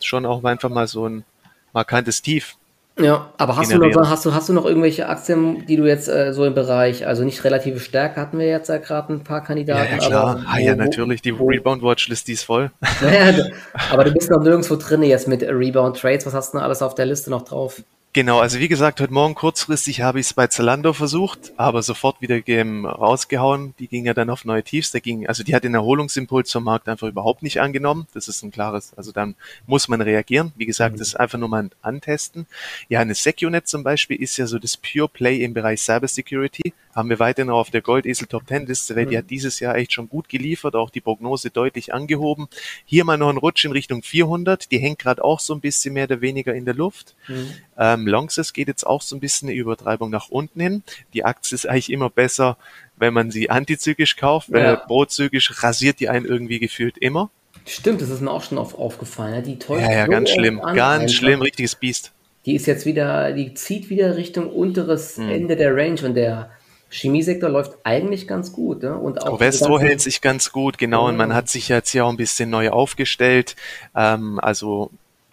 [0.00, 1.24] schon auch einfach mal so ein
[1.72, 2.56] markantes Tief.
[2.98, 6.08] Ja, aber hast du, noch, hast, du, hast du noch irgendwelche Aktien, die du jetzt
[6.08, 9.42] äh, so im Bereich, also nicht relative Stärke, hatten wir jetzt ja gerade ein paar
[9.42, 9.86] Kandidaten.
[9.86, 12.70] Ja, ja klar, aber ah, ja, natürlich, die Rebound-Watchlist, die ist voll.
[13.00, 13.46] Ja,
[13.90, 16.94] aber du bist noch nirgendwo drin jetzt mit Rebound-Trades, was hast du denn alles auf
[16.94, 17.82] der Liste noch drauf?
[18.14, 22.20] Genau, also wie gesagt, heute Morgen kurzfristig habe ich es bei Zalando versucht, aber sofort
[22.20, 22.42] wieder
[22.84, 23.74] rausgehauen.
[23.78, 24.90] Die ging ja dann auf neue Tiefs.
[24.90, 28.06] Da ging, also die hat den Erholungsimpuls zum Markt einfach überhaupt nicht angenommen.
[28.12, 29.34] Das ist ein klares, also dann
[29.66, 30.52] muss man reagieren.
[30.56, 30.98] Wie gesagt, mhm.
[30.98, 32.46] das ist einfach nur mal Antesten.
[32.90, 36.74] Ja, eine SecuNet zum Beispiel ist ja so das Pure Play im Bereich Cybersecurity.
[36.94, 39.10] Haben wir weiterhin auf der Goldesel Top 10 Liste, weil mhm.
[39.10, 42.48] die hat dieses Jahr echt schon gut geliefert, auch die Prognose deutlich angehoben.
[42.84, 44.70] Hier mal noch ein Rutsch in Richtung 400.
[44.70, 47.14] Die hängt gerade auch so ein bisschen mehr oder weniger in der Luft.
[47.28, 47.54] Mhm.
[47.78, 50.82] Ähm, Longses geht jetzt auch so ein bisschen eine Übertreibung nach unten hin.
[51.14, 52.56] Die Aktie ist eigentlich immer besser,
[52.96, 54.76] wenn man sie antizyklisch kauft, weil ja.
[54.76, 57.30] prozyklisch rasiert die einen irgendwie gefühlt immer.
[57.64, 59.42] Stimmt, das ist mir auch schon auf, aufgefallen.
[59.44, 61.14] Die täuscht ja, ja, ganz schlimm, ganz einfach.
[61.14, 62.12] schlimm, richtiges Biest.
[62.44, 65.28] Die ist jetzt wieder, die zieht wieder Richtung unteres hm.
[65.28, 66.50] Ende der Range und der
[66.92, 68.82] Chemiesektor läuft eigentlich ganz gut.
[68.82, 68.94] Ne?
[68.94, 71.08] Und auch Westo hält sich ganz gut, genau.
[71.08, 73.56] Und man hat sich jetzt hier auch ein bisschen neu aufgestellt.
[73.96, 74.90] Ähm, also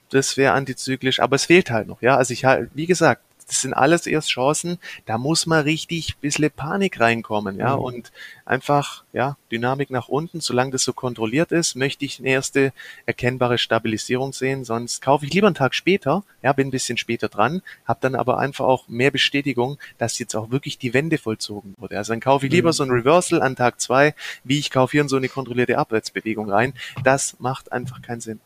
[0.10, 2.16] das wäre antizyklisch, aber es fehlt halt noch, ja.
[2.16, 6.50] Also ich halt, wie gesagt, das sind alles erst Chancen, da muss man richtig bisschen
[6.52, 7.84] Panik reinkommen, ja, mhm.
[7.84, 8.12] und
[8.46, 12.74] einfach, ja, Dynamik nach unten, solange das so kontrolliert ist, möchte ich eine erste
[13.08, 17.28] erkennbare Stabilisierung sehen, sonst kaufe ich lieber einen Tag später, ja, bin ein bisschen später
[17.28, 21.74] dran, habe dann aber einfach auch mehr Bestätigung, dass jetzt auch wirklich die Wende vollzogen
[21.78, 21.98] wurde.
[21.98, 22.74] Also dann kaufe ich lieber mhm.
[22.74, 26.52] so ein Reversal an Tag zwei, wie ich kaufe hier in so eine kontrollierte Abwärtsbewegung
[26.52, 26.74] rein.
[27.04, 28.40] Das macht einfach keinen Sinn.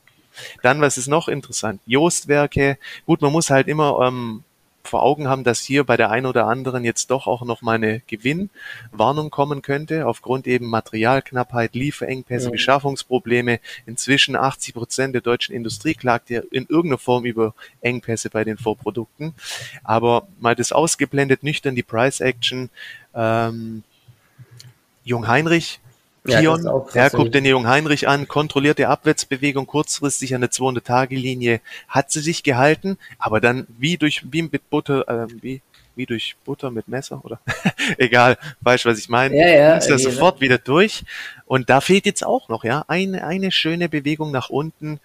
[0.61, 1.81] Dann, was ist noch interessant?
[1.85, 2.77] Joostwerke.
[3.05, 4.43] Gut, man muss halt immer ähm,
[4.83, 7.75] vor Augen haben, dass hier bei der einen oder anderen jetzt doch auch noch mal
[7.75, 12.51] eine Gewinnwarnung kommen könnte, aufgrund eben Materialknappheit, Lieferengpässe, ja.
[12.51, 13.59] Beschaffungsprobleme.
[13.85, 18.57] Inzwischen 80 Prozent der deutschen Industrie klagt ja in irgendeiner Form über Engpässe bei den
[18.57, 19.33] Vorprodukten.
[19.83, 22.69] Aber mal das ausgeblendet, nüchtern die Price Action.
[23.15, 23.83] Ähm,
[25.05, 25.79] Jung Heinrich
[26.25, 31.59] Kion, ja, er guckt den Jungen Heinrich an, kontrolliert die Abwärtsbewegung kurzfristig an der 200-Tage-Linie,
[31.89, 35.61] hat sie sich gehalten, aber dann wie durch, wie mit Butter, äh, wie,
[35.95, 37.39] wie durch Butter mit Messer oder?
[37.97, 41.03] Egal, weißt was ich meine, ja, ja, ist er sofort wieder durch.
[41.45, 45.01] Und da fehlt jetzt auch noch, ja, eine, eine schöne Bewegung nach unten,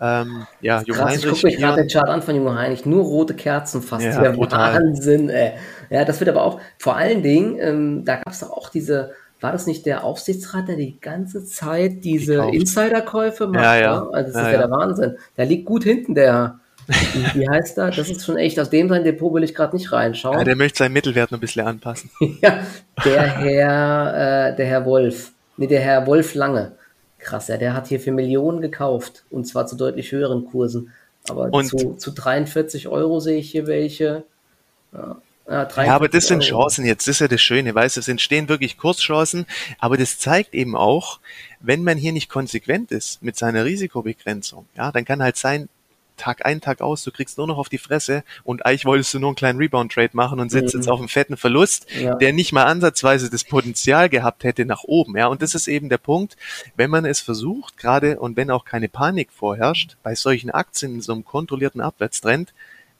[0.00, 1.24] ähm, ja, Jung Krass, Heinrich.
[1.24, 4.36] Ich gucke mir gerade den Chart an von Jung Heinrich, nur rote Kerzen fast, ja,
[4.36, 5.52] Wahnsinn, ey.
[5.90, 9.12] Ja, das wird aber auch, vor allen Dingen, ähm, da gab es doch auch diese,
[9.42, 13.64] war das nicht der Aufsichtsrat, der die ganze Zeit diese die Insiderkäufe macht?
[13.64, 14.08] Ja, ja.
[14.08, 15.16] Also das ja, ist ja, der Wahnsinn.
[15.36, 16.60] Der liegt gut hinten, der.
[17.34, 17.90] Wie heißt er?
[17.90, 20.38] Das ist schon echt, aus dem sein Depot will ich gerade nicht reinschauen.
[20.38, 22.10] Ja, der möchte seinen Mittelwert noch ein bisschen anpassen.
[22.40, 22.64] ja,
[23.04, 25.32] der Herr, äh, der Herr Wolf.
[25.56, 26.72] Nee, der Herr Wolf Lange.
[27.18, 29.24] Krass, ja, der hat hier für Millionen gekauft.
[29.30, 30.92] Und zwar zu deutlich höheren Kursen.
[31.28, 34.24] Aber zu, zu 43 Euro sehe ich hier welche.
[34.92, 35.16] Ja.
[35.48, 38.08] Ja, ja, aber das sind Chancen jetzt, das ist ja das Schöne, weißt du, es
[38.08, 39.44] entstehen wirklich Kurschancen,
[39.80, 41.18] aber das zeigt eben auch,
[41.58, 45.68] wenn man hier nicht konsequent ist mit seiner Risikobegrenzung, ja, dann kann halt sein,
[46.16, 49.18] Tag ein, Tag aus, du kriegst nur noch auf die Fresse und eigentlich wolltest du
[49.18, 50.80] nur einen kleinen Rebound-Trade machen und sitzt mhm.
[50.80, 52.14] jetzt auf einem fetten Verlust, ja.
[52.14, 55.16] der nicht mal ansatzweise das Potenzial gehabt hätte nach oben.
[55.16, 56.36] Ja, und das ist eben der Punkt,
[56.76, 61.00] wenn man es versucht, gerade und wenn auch keine Panik vorherrscht, bei solchen Aktien in
[61.00, 62.52] so einem kontrollierten Abwärtstrend,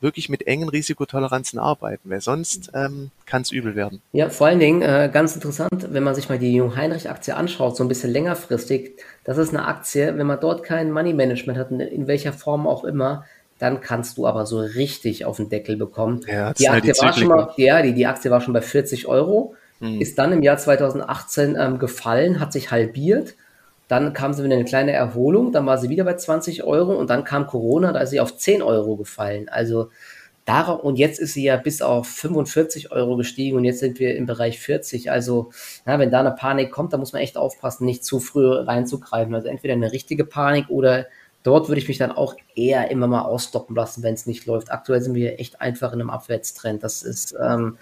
[0.02, 4.02] wirklich mit engen Risikotoleranzen arbeiten, weil sonst ähm, kann es übel werden.
[4.12, 7.84] Ja, vor allen Dingen äh, ganz interessant, wenn man sich mal die Jung-Heinrich-Aktie anschaut, so
[7.84, 12.32] ein bisschen längerfristig, das ist eine Aktie, wenn man dort kein Money-Management hat, in welcher
[12.32, 13.24] Form auch immer,
[13.58, 16.20] dann kannst du aber so richtig auf den Deckel bekommen.
[16.26, 18.60] Ja, die Aktie halt die war schon mal, ja, die, die Aktie war schon bei
[18.60, 20.00] 40 Euro, hm.
[20.00, 23.34] ist dann im Jahr 2018 ähm, gefallen, hat sich halbiert
[23.92, 27.10] dann kam sie wieder eine kleine Erholung, dann war sie wieder bei 20 Euro und
[27.10, 29.50] dann kam Corona, da ist sie auf 10 Euro gefallen.
[29.50, 29.90] Also
[30.46, 34.16] darauf, und jetzt ist sie ja bis auf 45 Euro gestiegen und jetzt sind wir
[34.16, 35.10] im Bereich 40.
[35.10, 35.50] Also,
[35.86, 39.34] ja, wenn da eine Panik kommt, da muss man echt aufpassen, nicht zu früh reinzugreifen.
[39.34, 41.04] Also entweder eine richtige Panik oder
[41.42, 44.72] dort würde ich mich dann auch eher immer mal ausstoppen lassen, wenn es nicht läuft.
[44.72, 46.82] Aktuell sind wir echt einfach in einem Abwärtstrend.
[46.82, 47.76] Das ist, ähm,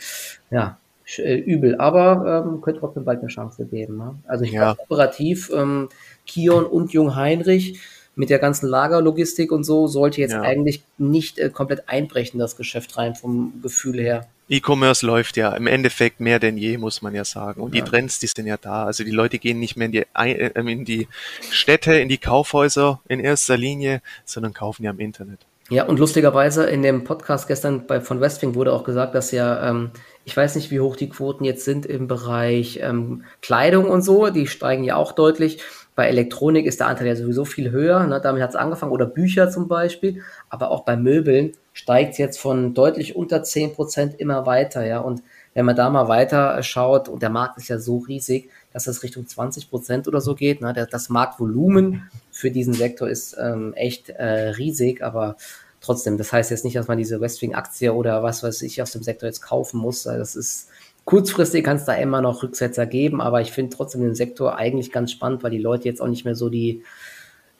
[0.51, 0.77] ja,
[1.19, 3.97] äh, übel, aber ähm, könnte trotzdem bald eine Chance geben.
[3.97, 4.15] Ne?
[4.27, 4.73] Also ich ja.
[4.73, 5.89] glaube operativ, ähm,
[6.27, 7.81] Kion und Jung Heinrich
[8.15, 10.43] mit der ganzen Lagerlogistik und so sollte jetzt ja.
[10.43, 14.27] eigentlich nicht äh, komplett einbrechen, das Geschäft rein vom Gefühl her.
[14.49, 17.61] E-Commerce läuft ja im Endeffekt mehr denn je, muss man ja sagen.
[17.61, 17.83] Und ja.
[17.83, 18.85] die Trends, die sind ja da.
[18.85, 21.07] Also die Leute gehen nicht mehr in die, äh, in die
[21.51, 25.39] Städte, in die Kaufhäuser in erster Linie, sondern kaufen ja im Internet.
[25.71, 29.71] Ja, und lustigerweise in dem Podcast gestern bei, von Westwing wurde auch gesagt, dass ja,
[29.71, 29.93] ähm,
[30.25, 34.31] ich weiß nicht, wie hoch die Quoten jetzt sind im Bereich ähm, Kleidung und so,
[34.31, 35.63] die steigen ja auch deutlich.
[35.95, 38.21] Bei Elektronik ist der Anteil ja sowieso viel höher, ne?
[38.21, 42.41] damit hat es angefangen, oder Bücher zum Beispiel, aber auch bei Möbeln steigt es jetzt
[42.41, 45.23] von deutlich unter 10% immer weiter, ja, und
[45.55, 49.03] wenn man da mal weiter schaut, und der Markt ist ja so riesig, dass es
[49.03, 50.61] Richtung 20% oder so geht.
[50.61, 50.73] Ne?
[50.91, 52.09] Das Marktvolumen
[52.41, 55.37] für diesen Sektor ist ähm, echt äh, riesig, aber
[55.81, 59.03] trotzdem, das heißt jetzt nicht, dass man diese Westwing-Aktie oder was weiß ich aus dem
[59.03, 60.03] Sektor jetzt kaufen muss.
[60.03, 60.69] Das ist
[61.05, 64.93] kurzfristig kann es da immer noch Rücksetzer geben, aber ich finde trotzdem den Sektor eigentlich
[64.93, 66.83] ganz spannend, weil die Leute jetzt auch nicht mehr so die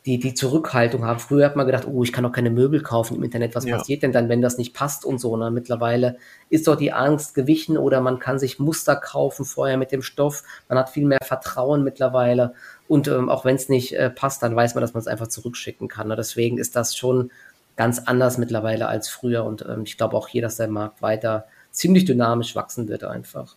[0.07, 1.21] die, die Zurückhaltung haben.
[1.21, 3.55] Früher hat man gedacht, oh, ich kann doch keine Möbel kaufen im Internet.
[3.55, 3.77] Was ja.
[3.77, 5.37] passiert denn dann, wenn das nicht passt und so?
[5.37, 5.51] Ne?
[5.51, 6.17] Mittlerweile
[6.49, 10.43] ist doch die Angst gewichen oder man kann sich Muster kaufen vorher mit dem Stoff.
[10.69, 12.55] Man hat viel mehr Vertrauen mittlerweile.
[12.89, 15.29] Und ähm, auch wenn es nicht äh, passt, dann weiß man, dass man es einfach
[15.29, 16.09] zurückschicken kann.
[16.09, 16.17] Ne?
[16.17, 17.31] Deswegen ist das schon
[17.77, 19.45] ganz anders mittlerweile als früher.
[19.45, 23.57] Und ähm, ich glaube auch hier, dass der Markt weiter ziemlich dynamisch wachsen wird einfach.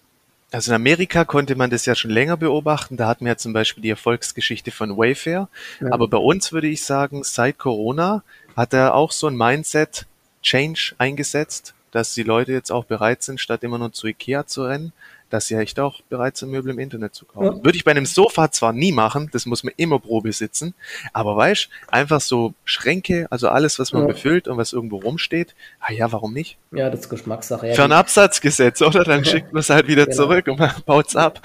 [0.53, 2.95] Also in Amerika konnte man das ja schon länger beobachten.
[2.95, 5.49] Da hatten wir ja zum Beispiel die Erfolgsgeschichte von Wayfair.
[5.81, 5.91] Ja.
[5.91, 8.23] Aber bei uns würde ich sagen, seit Corona
[8.55, 13.63] hat er auch so ein Mindset-Change eingesetzt, dass die Leute jetzt auch bereit sind, statt
[13.63, 14.93] immer nur zu Ikea zu rennen,
[15.33, 17.57] dass sie echt auch bereit sind, Möbel im Internet zu kaufen.
[17.57, 17.65] Ja.
[17.65, 20.75] Würde ich bei einem Sofa zwar nie machen, das muss man immer Probe sitzen,
[21.11, 24.09] aber weißt, einfach so Schränke, also alles, was man ja.
[24.09, 26.57] befüllt und was irgendwo rumsteht, ah ja, warum nicht?
[26.71, 27.69] Ja, das ist Geschmackssache.
[27.69, 29.03] Ja, Für ein Absatzgesetz, oder?
[29.03, 30.15] Dann schickt man es halt wieder genau.
[30.15, 31.41] zurück und man baut's ab.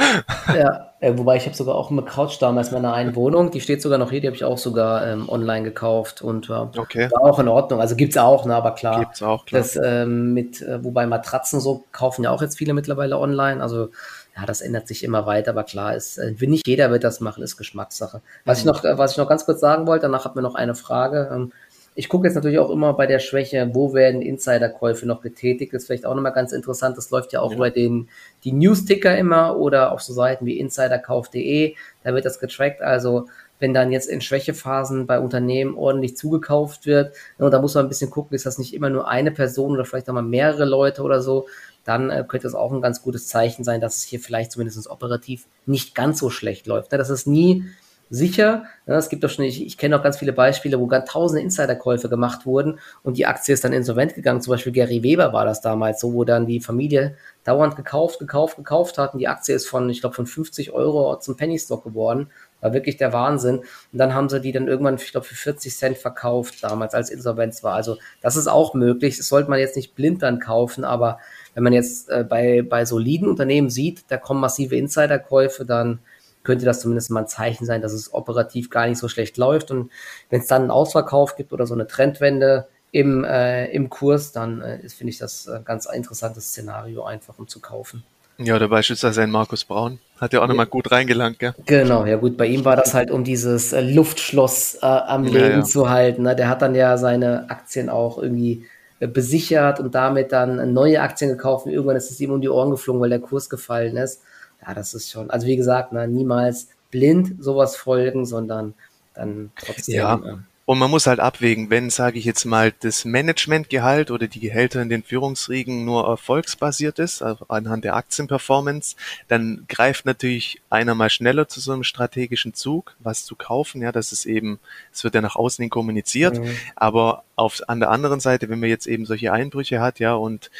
[0.48, 3.60] Ja, äh, wobei ich habe sogar auch eine Couch damals in meiner einen Wohnung, die
[3.60, 7.08] steht sogar noch hier, die habe ich auch sogar ähm, online gekauft und äh, okay.
[7.10, 7.80] war auch in Ordnung.
[7.80, 9.00] Also gibt's auch, ne, aber klar.
[9.00, 9.60] Gibt's auch, klar.
[9.60, 13.62] Das, ähm, mit, äh, wobei Matratzen so kaufen ja auch jetzt viele mittlerweile online.
[13.62, 13.90] Also
[14.36, 17.42] ja, das ändert sich immer weiter, aber klar ist, äh, nicht jeder wird das machen,
[17.42, 18.20] ist Geschmackssache.
[18.44, 18.70] Was mhm.
[18.70, 20.74] ich noch, äh, was ich noch ganz kurz sagen wollte, danach hat mir noch eine
[20.74, 21.30] Frage.
[21.32, 21.52] Ähm,
[21.98, 25.74] ich gucke jetzt natürlich auch immer bei der Schwäche, wo werden Insiderkäufe noch getätigt.
[25.74, 26.96] Das ist vielleicht auch nochmal ganz interessant.
[26.96, 27.56] Das läuft ja auch ja.
[27.56, 28.08] über den,
[28.44, 31.74] die News-Ticker immer oder auf so Seiten wie insiderkauf.de.
[32.04, 32.82] Da wird das getrackt.
[32.82, 33.26] Also,
[33.58, 37.88] wenn dann jetzt in Schwächephasen bei Unternehmen ordentlich zugekauft wird, und da muss man ein
[37.88, 41.02] bisschen gucken, ist das nicht immer nur eine Person oder vielleicht auch mal mehrere Leute
[41.02, 41.48] oder so,
[41.82, 44.88] dann äh, könnte es auch ein ganz gutes Zeichen sein, dass es hier vielleicht zumindest
[44.88, 46.92] operativ nicht ganz so schlecht läuft.
[46.92, 46.98] Ne?
[46.98, 47.64] Das ist nie
[48.10, 48.64] sicher.
[48.86, 51.42] Ja, es gibt doch schon, ich, ich kenne auch ganz viele Beispiele, wo ganz tausende
[51.42, 54.40] Insiderkäufe gemacht wurden und die Aktie ist dann insolvent gegangen.
[54.40, 58.56] Zum Beispiel Gary Weber war das damals so, wo dann die Familie dauernd gekauft, gekauft,
[58.56, 61.84] gekauft hat und die Aktie ist von, ich glaube, von 50 Euro zum Penny Stock
[61.84, 62.30] geworden.
[62.60, 63.58] War wirklich der Wahnsinn.
[63.58, 67.08] Und dann haben sie die dann irgendwann, ich glaube, für 40 Cent verkauft, damals als
[67.08, 67.74] Insolvenz war.
[67.74, 69.16] Also das ist auch möglich.
[69.16, 71.20] Das sollte man jetzt nicht blind dann kaufen, aber
[71.54, 76.00] wenn man jetzt äh, bei, bei soliden Unternehmen sieht, da kommen massive Insiderkäufe, dann
[76.48, 79.70] könnte das zumindest mal ein Zeichen sein, dass es operativ gar nicht so schlecht läuft.
[79.70, 79.90] Und
[80.30, 84.62] wenn es dann einen Ausverkauf gibt oder so eine Trendwende im, äh, im Kurs, dann
[84.62, 88.02] äh, finde ich das ein ganz interessantes Szenario einfach, um zu kaufen.
[88.38, 89.98] Ja, oder beispielsweise ein Markus Braun.
[90.18, 91.52] Hat ja auch nochmal gut reingelangt, gell?
[91.66, 95.38] Genau, ja gut, bei ihm war das halt, um dieses äh, Luftschloss äh, am Leben
[95.38, 95.62] ja, ja.
[95.64, 96.22] zu halten.
[96.22, 96.34] Ne?
[96.34, 98.64] Der hat dann ja seine Aktien auch irgendwie
[99.00, 102.48] äh, besichert und damit dann neue Aktien gekauft und irgendwann ist es ihm um die
[102.48, 104.22] Ohren geflogen, weil der Kurs gefallen ist.
[104.68, 108.74] Ja, das ist schon, also wie gesagt, ne, niemals blind sowas folgen, sondern
[109.14, 109.94] dann trotzdem.
[109.94, 110.14] Ja.
[110.16, 110.36] Äh,
[110.68, 114.82] und man muss halt abwägen, wenn, sage ich jetzt mal, das Managementgehalt oder die Gehälter
[114.82, 118.94] in den Führungsriegen nur erfolgsbasiert ist, also anhand der Aktienperformance,
[119.28, 123.80] dann greift natürlich einer mal schneller zu so einem strategischen Zug, was zu kaufen.
[123.80, 124.58] Ja, das ist eben,
[124.92, 126.38] es wird ja nach außen hin kommuniziert.
[126.38, 126.54] Mhm.
[126.76, 130.50] Aber auf, an der anderen Seite, wenn man jetzt eben solche Einbrüche hat, ja, und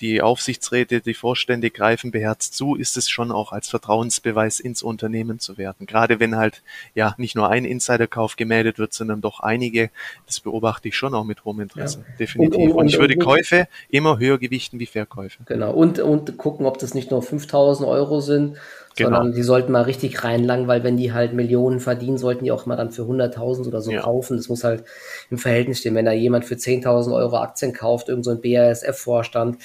[0.00, 5.38] die Aufsichtsräte, die Vorstände greifen beherzt zu, ist es schon auch als Vertrauensbeweis ins Unternehmen
[5.38, 5.86] zu werten.
[5.86, 6.62] Gerade wenn halt
[6.94, 9.90] ja nicht nur ein Insiderkauf gemeldet wird, sondern doch einige,
[10.26, 12.04] das beobachte ich schon auch mit hohem Interesse.
[12.06, 12.16] Ja.
[12.18, 12.58] Definitiv.
[12.58, 15.42] Und, und, und ich würde Käufe immer höher gewichten wie Verkäufe.
[15.46, 15.72] Genau.
[15.72, 18.56] Und, und gucken, ob das nicht nur 5000 Euro sind,
[18.96, 19.16] Genau.
[19.16, 22.64] sondern die sollten mal richtig reinlangen, weil wenn die halt Millionen verdienen, sollten die auch
[22.64, 24.00] mal dann für 100.000 oder so ja.
[24.00, 24.38] kaufen.
[24.38, 24.84] Das muss halt
[25.30, 25.94] im Verhältnis stehen.
[25.94, 29.58] Wenn da jemand für 10.000 Euro Aktien kauft, irgend so ein BASF-Vorstand,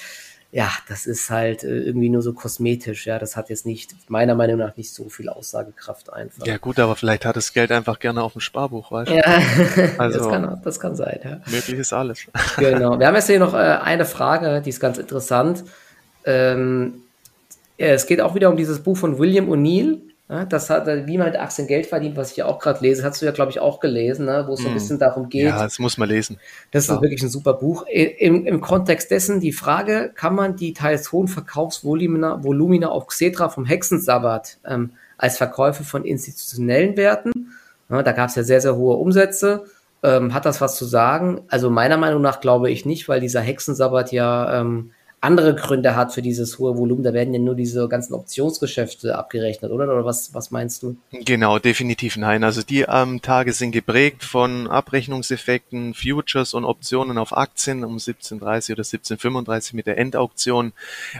[0.54, 3.06] ja, das ist halt äh, irgendwie nur so kosmetisch.
[3.06, 6.46] Ja, das hat jetzt nicht, meiner Meinung nach, nicht so viel Aussagekraft einfach.
[6.46, 9.14] Ja, gut, aber vielleicht hat das Geld einfach gerne auf dem Sparbuch, weißt du?
[9.16, 9.22] Ja,
[9.98, 11.40] also, das, kann, das kann sein, ja.
[11.50, 12.26] Möglich ist alles.
[12.58, 12.98] genau.
[12.98, 15.64] Wir haben jetzt hier noch äh, eine Frage, die ist ganz interessant.
[16.26, 17.01] Ähm,
[17.90, 20.00] es geht auch wieder um dieses Buch von William O'Neill.
[20.28, 23.04] Ja, das hat, wie man mit Aktien Geld verdient, was ich ja auch gerade lese,
[23.04, 24.74] hast du ja, glaube ich, auch gelesen, ne, wo es so ein hm.
[24.74, 25.44] bisschen darum geht.
[25.44, 26.38] Ja, das muss man lesen.
[26.70, 27.84] Das ist wirklich ein super Buch.
[27.86, 33.50] Im, Im Kontext dessen die Frage, kann man die teils hohen Verkaufsvolumina Volumina auf Xetra
[33.50, 37.52] vom Hexensabbat ähm, als Verkäufe von institutionellen Werten?
[37.90, 39.64] Ja, da gab es ja sehr, sehr hohe Umsätze.
[40.02, 41.42] Ähm, hat das was zu sagen?
[41.48, 44.92] Also meiner Meinung nach glaube ich nicht, weil dieser Hexensabbat ja ähm,
[45.22, 47.04] andere Gründe hat für dieses hohe Volumen.
[47.04, 49.84] Da werden ja nur diese ganzen Optionsgeschäfte abgerechnet, oder?
[49.84, 50.96] Oder was, was meinst du?
[51.12, 52.42] Genau, definitiv nein.
[52.42, 58.72] Also die ähm, Tage sind geprägt von Abrechnungseffekten, Futures und Optionen auf Aktien um 17.30
[58.72, 60.72] oder 17.35 mit der Endauktion.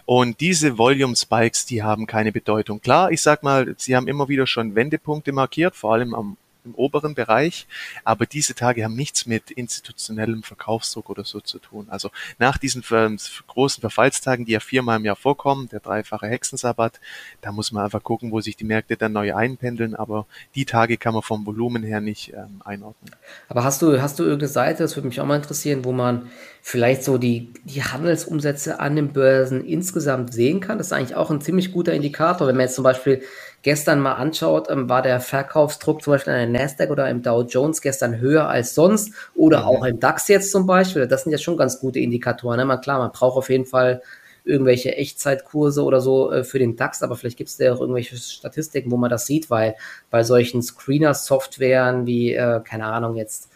[0.05, 2.81] Und diese Volume Spikes, die haben keine Bedeutung.
[2.81, 6.75] Klar, ich sag mal, sie haben immer wieder schon Wendepunkte markiert, vor allem am im
[6.75, 7.67] oberen Bereich,
[8.05, 11.87] aber diese Tage haben nichts mit institutionellem Verkaufsdruck oder so zu tun.
[11.89, 17.01] Also nach diesen großen Verfallstagen, die ja viermal im Jahr vorkommen, der dreifache Hexensabbat,
[17.41, 20.97] da muss man einfach gucken, wo sich die Märkte dann neu einpendeln, aber die Tage
[20.97, 23.15] kann man vom Volumen her nicht ähm, einordnen.
[23.49, 26.31] Aber hast du, hast du irgendeine Seite, das würde mich auch mal interessieren, wo man
[26.61, 30.79] vielleicht so die, die Handelsumsätze an den Börsen insgesamt sehen kann?
[30.79, 33.23] Das ist eigentlich auch ein ziemlich guter Indikator, wenn man jetzt zum Beispiel
[33.63, 37.43] gestern mal anschaut, ähm, war der Verkaufsdruck zum Beispiel an der Nasdaq oder im Dow
[37.43, 39.67] Jones gestern höher als sonst oder mhm.
[39.67, 41.07] auch im DAX jetzt zum Beispiel.
[41.07, 42.59] Das sind ja schon ganz gute Indikatoren.
[42.59, 42.65] Ne?
[42.65, 44.03] Man, klar, man braucht auf jeden Fall
[44.45, 48.17] irgendwelche Echtzeitkurse oder so äh, für den DAX, aber vielleicht gibt es da auch irgendwelche
[48.17, 49.77] Statistiken, wo man das sieht, weil
[50.11, 53.52] bei solchen Screener-Softwaren wie, äh, keine Ahnung, jetzt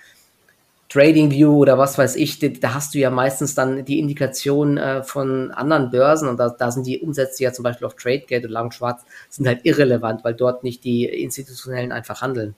[0.89, 5.51] TradingView oder was weiß ich, da hast du ja meistens dann die Indikation äh, von
[5.51, 8.71] anderen Börsen und da, da, sind die Umsätze ja zum Beispiel auf TradeGate und Lang
[8.71, 12.55] Schwarz sind halt irrelevant, weil dort nicht die institutionellen einfach handeln.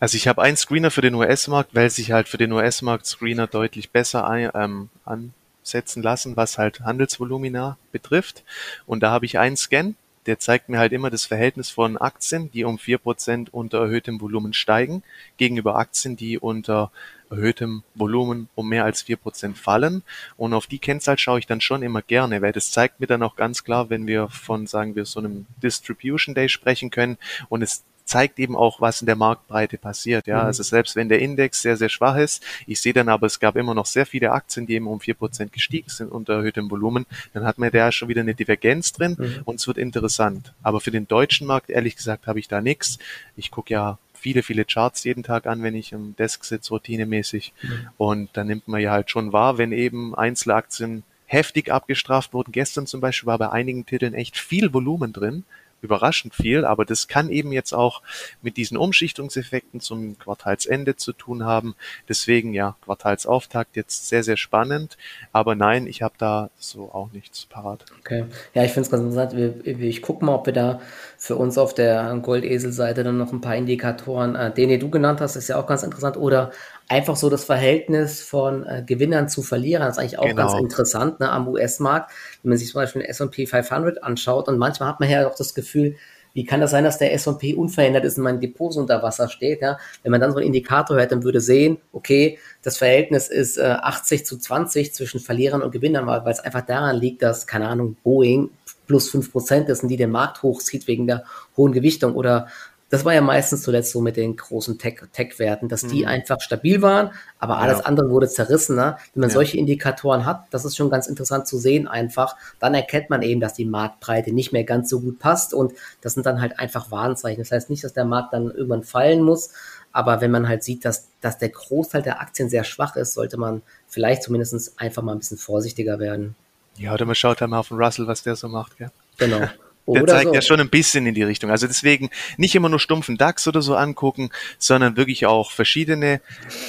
[0.00, 3.46] Also ich habe einen Screener für den US-Markt, weil sich halt für den US-Markt Screener
[3.46, 8.42] deutlich besser ein, ähm, ansetzen lassen, was halt Handelsvolumina betrifft.
[8.86, 9.94] Und da habe ich einen Scan,
[10.26, 14.20] der zeigt mir halt immer das Verhältnis von Aktien, die um vier Prozent unter erhöhtem
[14.20, 15.02] Volumen steigen,
[15.36, 16.90] gegenüber Aktien, die unter
[17.30, 20.02] erhöhtem Volumen um mehr als vier Prozent fallen.
[20.36, 23.22] Und auf die Kennzahl schaue ich dann schon immer gerne, weil das zeigt mir dann
[23.22, 27.18] auch ganz klar, wenn wir von, sagen wir, so einem Distribution Day sprechen können
[27.48, 30.26] und es zeigt eben auch, was in der Marktbreite passiert.
[30.26, 30.46] Ja, mhm.
[30.46, 33.54] also selbst wenn der Index sehr, sehr schwach ist, ich sehe dann aber, es gab
[33.54, 37.06] immer noch sehr viele Aktien, die eben um vier Prozent gestiegen sind unter erhöhtem Volumen,
[37.32, 39.42] dann hat man da schon wieder eine Divergenz drin mhm.
[39.44, 40.52] und es wird interessant.
[40.62, 42.98] Aber für den deutschen Markt, ehrlich gesagt, habe ich da nichts.
[43.36, 47.52] Ich gucke ja viele, viele Charts jeden Tag an, wenn ich im Desk sitze, routinemäßig.
[47.62, 47.88] Mhm.
[47.96, 52.52] Und da nimmt man ja halt schon wahr, wenn eben Einzelaktien heftig abgestraft wurden.
[52.52, 55.44] Gestern zum Beispiel war bei einigen Titeln echt viel Volumen drin
[55.82, 58.02] überraschend viel, aber das kann eben jetzt auch
[58.42, 61.74] mit diesen Umschichtungseffekten zum Quartalsende zu tun haben.
[62.08, 64.96] Deswegen ja, Quartalsauftakt jetzt sehr, sehr spannend,
[65.32, 67.84] aber nein, ich habe da so auch nichts parat.
[68.00, 69.66] Okay, ja, ich finde es ganz interessant.
[69.66, 70.80] Ich gucke mal, ob wir da
[71.16, 75.20] für uns auf der Goldesel-Seite dann noch ein paar Indikatoren, äh, den, den du genannt
[75.20, 76.50] hast, ist ja auch ganz interessant, oder
[76.90, 79.86] einfach so das Verhältnis von äh, Gewinnern zu Verlierern.
[79.86, 80.48] Das ist eigentlich auch genau.
[80.48, 82.10] ganz interessant ne, am US-Markt,
[82.42, 85.36] wenn man sich zum Beispiel den S&P 500 anschaut und manchmal hat man ja auch
[85.36, 85.94] das Gefühl,
[86.32, 89.62] wie kann das sein, dass der S&P unverändert ist und mein Depot unter Wasser steht?
[89.62, 89.78] Ja?
[90.02, 93.62] Wenn man dann so einen Indikator hört, dann würde sehen, okay, das Verhältnis ist äh,
[93.62, 97.96] 80 zu 20 zwischen Verlierern und Gewinnern, weil es einfach daran liegt, dass, keine Ahnung,
[98.02, 98.50] Boeing
[98.86, 101.22] plus fünf Prozent ist und die den Markt hochzieht wegen der
[101.56, 102.48] hohen Gewichtung oder
[102.90, 106.08] das war ja meistens zuletzt so mit den großen Tech-Werten, dass die mhm.
[106.08, 107.84] einfach stabil waren, aber alles ja.
[107.84, 108.74] andere wurde zerrissen.
[108.74, 108.96] Ne?
[109.14, 109.34] Wenn man ja.
[109.34, 113.40] solche Indikatoren hat, das ist schon ganz interessant zu sehen einfach, dann erkennt man eben,
[113.40, 116.90] dass die Marktbreite nicht mehr ganz so gut passt und das sind dann halt einfach
[116.90, 117.40] Warnzeichen.
[117.40, 119.50] Das heißt nicht, dass der Markt dann irgendwann fallen muss,
[119.92, 123.36] aber wenn man halt sieht, dass, dass der Großteil der Aktien sehr schwach ist, sollte
[123.36, 126.34] man vielleicht zumindest einfach mal ein bisschen vorsichtiger werden.
[126.76, 128.78] Ja, oder man schaut halt mal auf den Russell, was der so macht.
[128.78, 128.90] Gell?
[129.16, 129.48] Genau.
[129.86, 130.34] Der zeigt so.
[130.34, 131.50] ja schon ein bisschen in die Richtung.
[131.50, 136.20] Also deswegen nicht immer nur stumpfen DAX oder so angucken, sondern wirklich auch verschiedene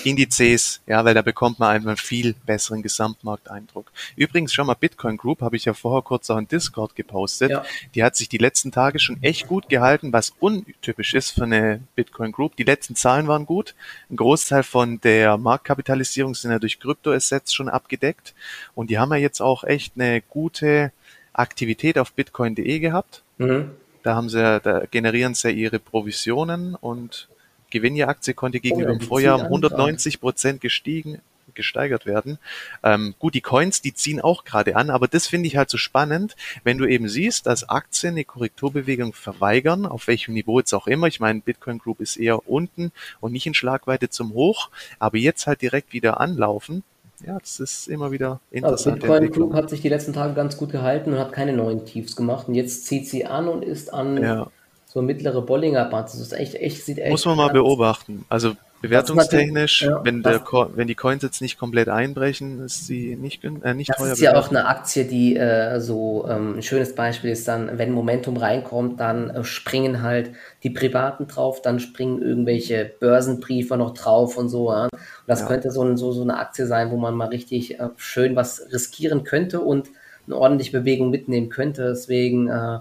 [0.03, 3.91] Indizes, ja, weil da bekommt man einfach einen viel besseren Gesamtmarkteindruck.
[4.15, 7.51] Übrigens schon mal Bitcoin Group, habe ich ja vorher kurz auch in Discord gepostet.
[7.51, 7.63] Ja.
[7.95, 11.81] Die hat sich die letzten Tage schon echt gut gehalten, was untypisch ist für eine
[11.95, 12.55] Bitcoin Group.
[12.55, 13.75] Die letzten Zahlen waren gut.
[14.09, 18.33] Ein Großteil von der Marktkapitalisierung sind ja durch Kryptoassets schon abgedeckt.
[18.73, 20.91] Und die haben ja jetzt auch echt eine gute
[21.33, 23.23] Aktivität auf bitcoin.de gehabt.
[23.37, 23.71] Mhm.
[24.03, 27.27] Da haben sie, da generieren sie ihre Provisionen und
[27.69, 31.21] Gewinn Aktie konnte gegenüber oh, dem Vorjahr um 190 Prozent gestiegen,
[31.53, 32.37] gesteigert werden.
[32.83, 35.77] Ähm, gut, die Coins, die ziehen auch gerade an, aber das finde ich halt so
[35.77, 40.87] spannend, wenn du eben siehst, dass Aktien eine Korrekturbewegung verweigern, auf welchem Niveau jetzt auch
[40.87, 41.07] immer.
[41.07, 44.69] Ich meine, Bitcoin Group ist eher unten und nicht in Schlagweite zum Hoch,
[44.99, 46.83] aber jetzt halt direkt wieder anlaufen
[47.25, 49.03] ja, das ist immer wieder interessant.
[49.03, 51.85] Also Bitcoin Group hat sich die letzten Tage ganz gut gehalten und hat keine neuen
[51.85, 52.47] Tiefs gemacht.
[52.47, 54.47] Und jetzt zieht sie an und ist an ja.
[54.91, 56.07] So mittlere Bollinger Band.
[56.07, 57.11] Das ist echt, echt, sieht echt.
[57.11, 58.25] Muss man mal beobachten.
[58.27, 60.43] Also Bewertungstechnisch, ja, wenn, der,
[60.75, 64.09] wenn die Coins jetzt nicht komplett einbrechen, ist sie nicht, äh, nicht das teuer.
[64.09, 67.77] Das ist ja auch eine Aktie, die äh, so ähm, ein schönes Beispiel ist dann,
[67.77, 70.31] wenn Momentum reinkommt, dann äh, springen halt
[70.63, 74.71] die Privaten drauf, dann springen irgendwelche Börsenbriefe noch drauf und so.
[74.71, 74.85] Ja.
[74.85, 74.91] Und
[75.27, 75.47] das ja.
[75.47, 78.65] könnte so, ein, so, so eine Aktie sein, wo man mal richtig äh, schön was
[78.73, 79.89] riskieren könnte und
[80.25, 81.89] eine ordentliche Bewegung mitnehmen könnte.
[81.89, 82.79] Deswegen äh,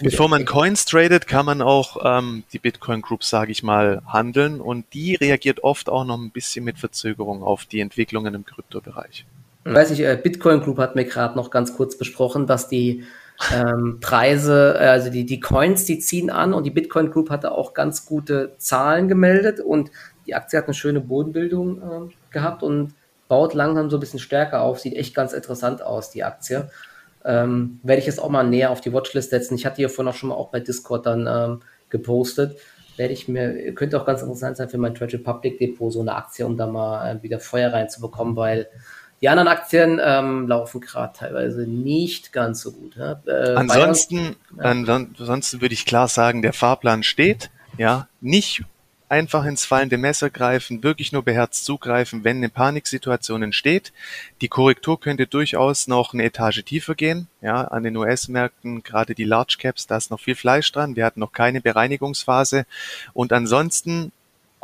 [0.00, 4.62] Bevor man Coins tradet, kann man auch ähm, die Bitcoin Group, sage ich mal, handeln.
[4.62, 9.26] Und die reagiert oft auch noch ein bisschen mit Verzögerung auf die Entwicklungen im Kryptobereich.
[9.66, 13.04] Ich weiß nicht, äh, Bitcoin Group hat mir gerade noch ganz kurz besprochen, dass die
[13.52, 17.52] ähm, Preise, äh, also die, die Coins, die ziehen an und die Bitcoin Group hatte
[17.52, 19.90] auch ganz gute Zahlen gemeldet und
[20.26, 22.94] die Aktie hat eine schöne Bodenbildung äh, gehabt und
[23.28, 26.70] baut langsam so ein bisschen stärker auf, sieht echt ganz interessant aus, die Aktie
[27.24, 29.54] ähm, werde ich jetzt auch mal näher auf die Watchlist setzen.
[29.54, 32.58] Ich hatte hier vorhin auch schon mal auch bei Discord dann ähm, gepostet.
[32.96, 36.14] Werde ich mir, könnte auch ganz interessant sein für mein Treasure Public Depot, so eine
[36.14, 38.68] Aktie, um da mal äh, wieder Feuer reinzubekommen, weil
[39.20, 42.96] die anderen Aktien ähm, laufen gerade teilweise nicht ganz so gut.
[42.96, 43.20] Ja?
[43.26, 44.64] Äh, ansonsten, ja.
[44.64, 47.50] ansonsten würde ich klar sagen, der Fahrplan steht.
[47.78, 48.64] Ja, nicht
[49.08, 53.92] einfach ins fallende Messer greifen, wirklich nur beherzt zugreifen, wenn eine Paniksituation entsteht.
[54.40, 57.28] Die Korrektur könnte durchaus noch eine Etage tiefer gehen.
[57.40, 60.96] Ja, an den US-Märkten, gerade die Large Caps, da ist noch viel Fleisch dran.
[60.96, 62.66] Wir hatten noch keine Bereinigungsphase.
[63.12, 64.12] Und ansonsten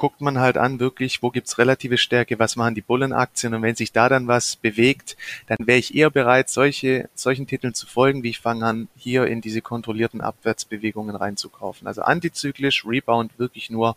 [0.00, 3.74] guckt man halt an, wirklich, wo gibt's relative Stärke, was machen die Bullenaktien und wenn
[3.74, 5.14] sich da dann was bewegt,
[5.46, 9.26] dann wäre ich eher bereit, solche, solchen Titeln zu folgen, wie ich fange an, hier
[9.26, 11.86] in diese kontrollierten Abwärtsbewegungen reinzukaufen.
[11.86, 13.94] Also antizyklisch, Rebound wirklich nur,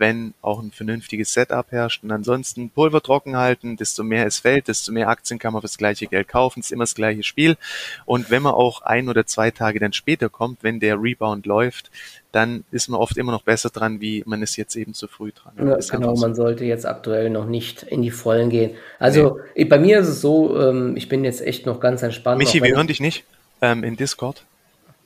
[0.00, 2.02] wenn auch ein vernünftiges Setup herrscht.
[2.02, 5.66] Und ansonsten Pulver trocken halten, desto mehr es fällt, desto mehr Aktien kann man für
[5.66, 6.60] das gleiche Geld kaufen.
[6.60, 7.58] ist immer das gleiche Spiel.
[8.06, 11.90] Und wenn man auch ein oder zwei Tage dann später kommt, wenn der Rebound läuft,
[12.32, 15.32] dann ist man oft immer noch besser dran, wie man ist jetzt eben zu früh
[15.32, 15.52] dran.
[15.58, 16.22] Ja, genau, so.
[16.22, 18.76] man sollte jetzt aktuell noch nicht in die Vollen gehen.
[18.98, 19.64] Also nee.
[19.66, 22.38] bei mir ist es so, ähm, ich bin jetzt echt noch ganz entspannt.
[22.38, 23.24] Michi, wir hören dich nicht
[23.60, 24.44] ähm, in Discord.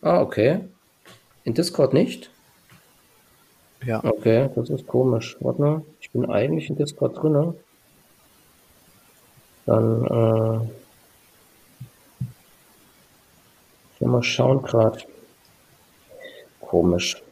[0.03, 0.61] Ah, okay.
[1.43, 2.31] In Discord nicht?
[3.85, 4.03] Ja.
[4.03, 5.37] Okay, das ist komisch.
[5.41, 7.55] Warte mal, ich bin eigentlich in Discord drin.
[9.67, 10.65] Dann, äh,
[13.95, 15.01] ich will mal schauen gerade.
[16.61, 17.23] Komisch.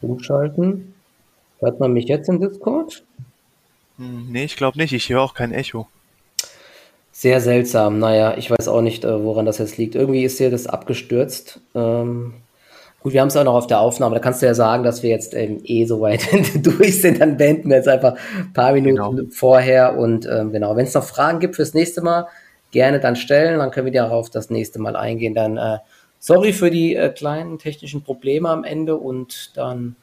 [0.00, 0.94] Umschalten.
[1.60, 3.04] Hört man mich jetzt in Discord?
[3.96, 4.92] Hm, nee, ich glaube nicht.
[4.92, 5.88] Ich höre auch kein Echo.
[7.12, 7.98] Sehr seltsam.
[7.98, 9.94] Naja, ich weiß auch nicht, äh, woran das jetzt liegt.
[9.94, 11.60] Irgendwie ist hier das abgestürzt.
[11.74, 12.34] Ähm,
[13.04, 14.14] Gut, wir haben es auch noch auf der Aufnahme.
[14.14, 16.26] Da kannst du ja sagen, dass wir jetzt ähm, eh so weit
[16.66, 17.20] durch sind.
[17.20, 19.28] Dann beenden wir jetzt einfach ein paar Minuten genau.
[19.30, 19.98] vorher.
[19.98, 22.28] Und ähm, genau, wenn es noch Fragen gibt fürs nächste Mal,
[22.70, 23.58] gerne dann stellen.
[23.58, 25.34] Dann können wir darauf das nächste Mal eingehen.
[25.34, 25.78] Dann äh,
[26.18, 28.96] sorry für die äh, kleinen technischen Probleme am Ende.
[28.96, 29.96] Und dann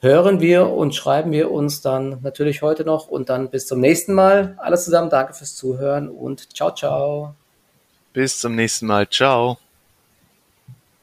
[0.00, 3.08] hören wir und schreiben wir uns dann natürlich heute noch.
[3.08, 4.54] Und dann bis zum nächsten Mal.
[4.58, 5.10] Alles zusammen.
[5.10, 7.34] Danke fürs Zuhören und ciao, ciao.
[8.12, 9.08] Bis zum nächsten Mal.
[9.08, 9.58] Ciao.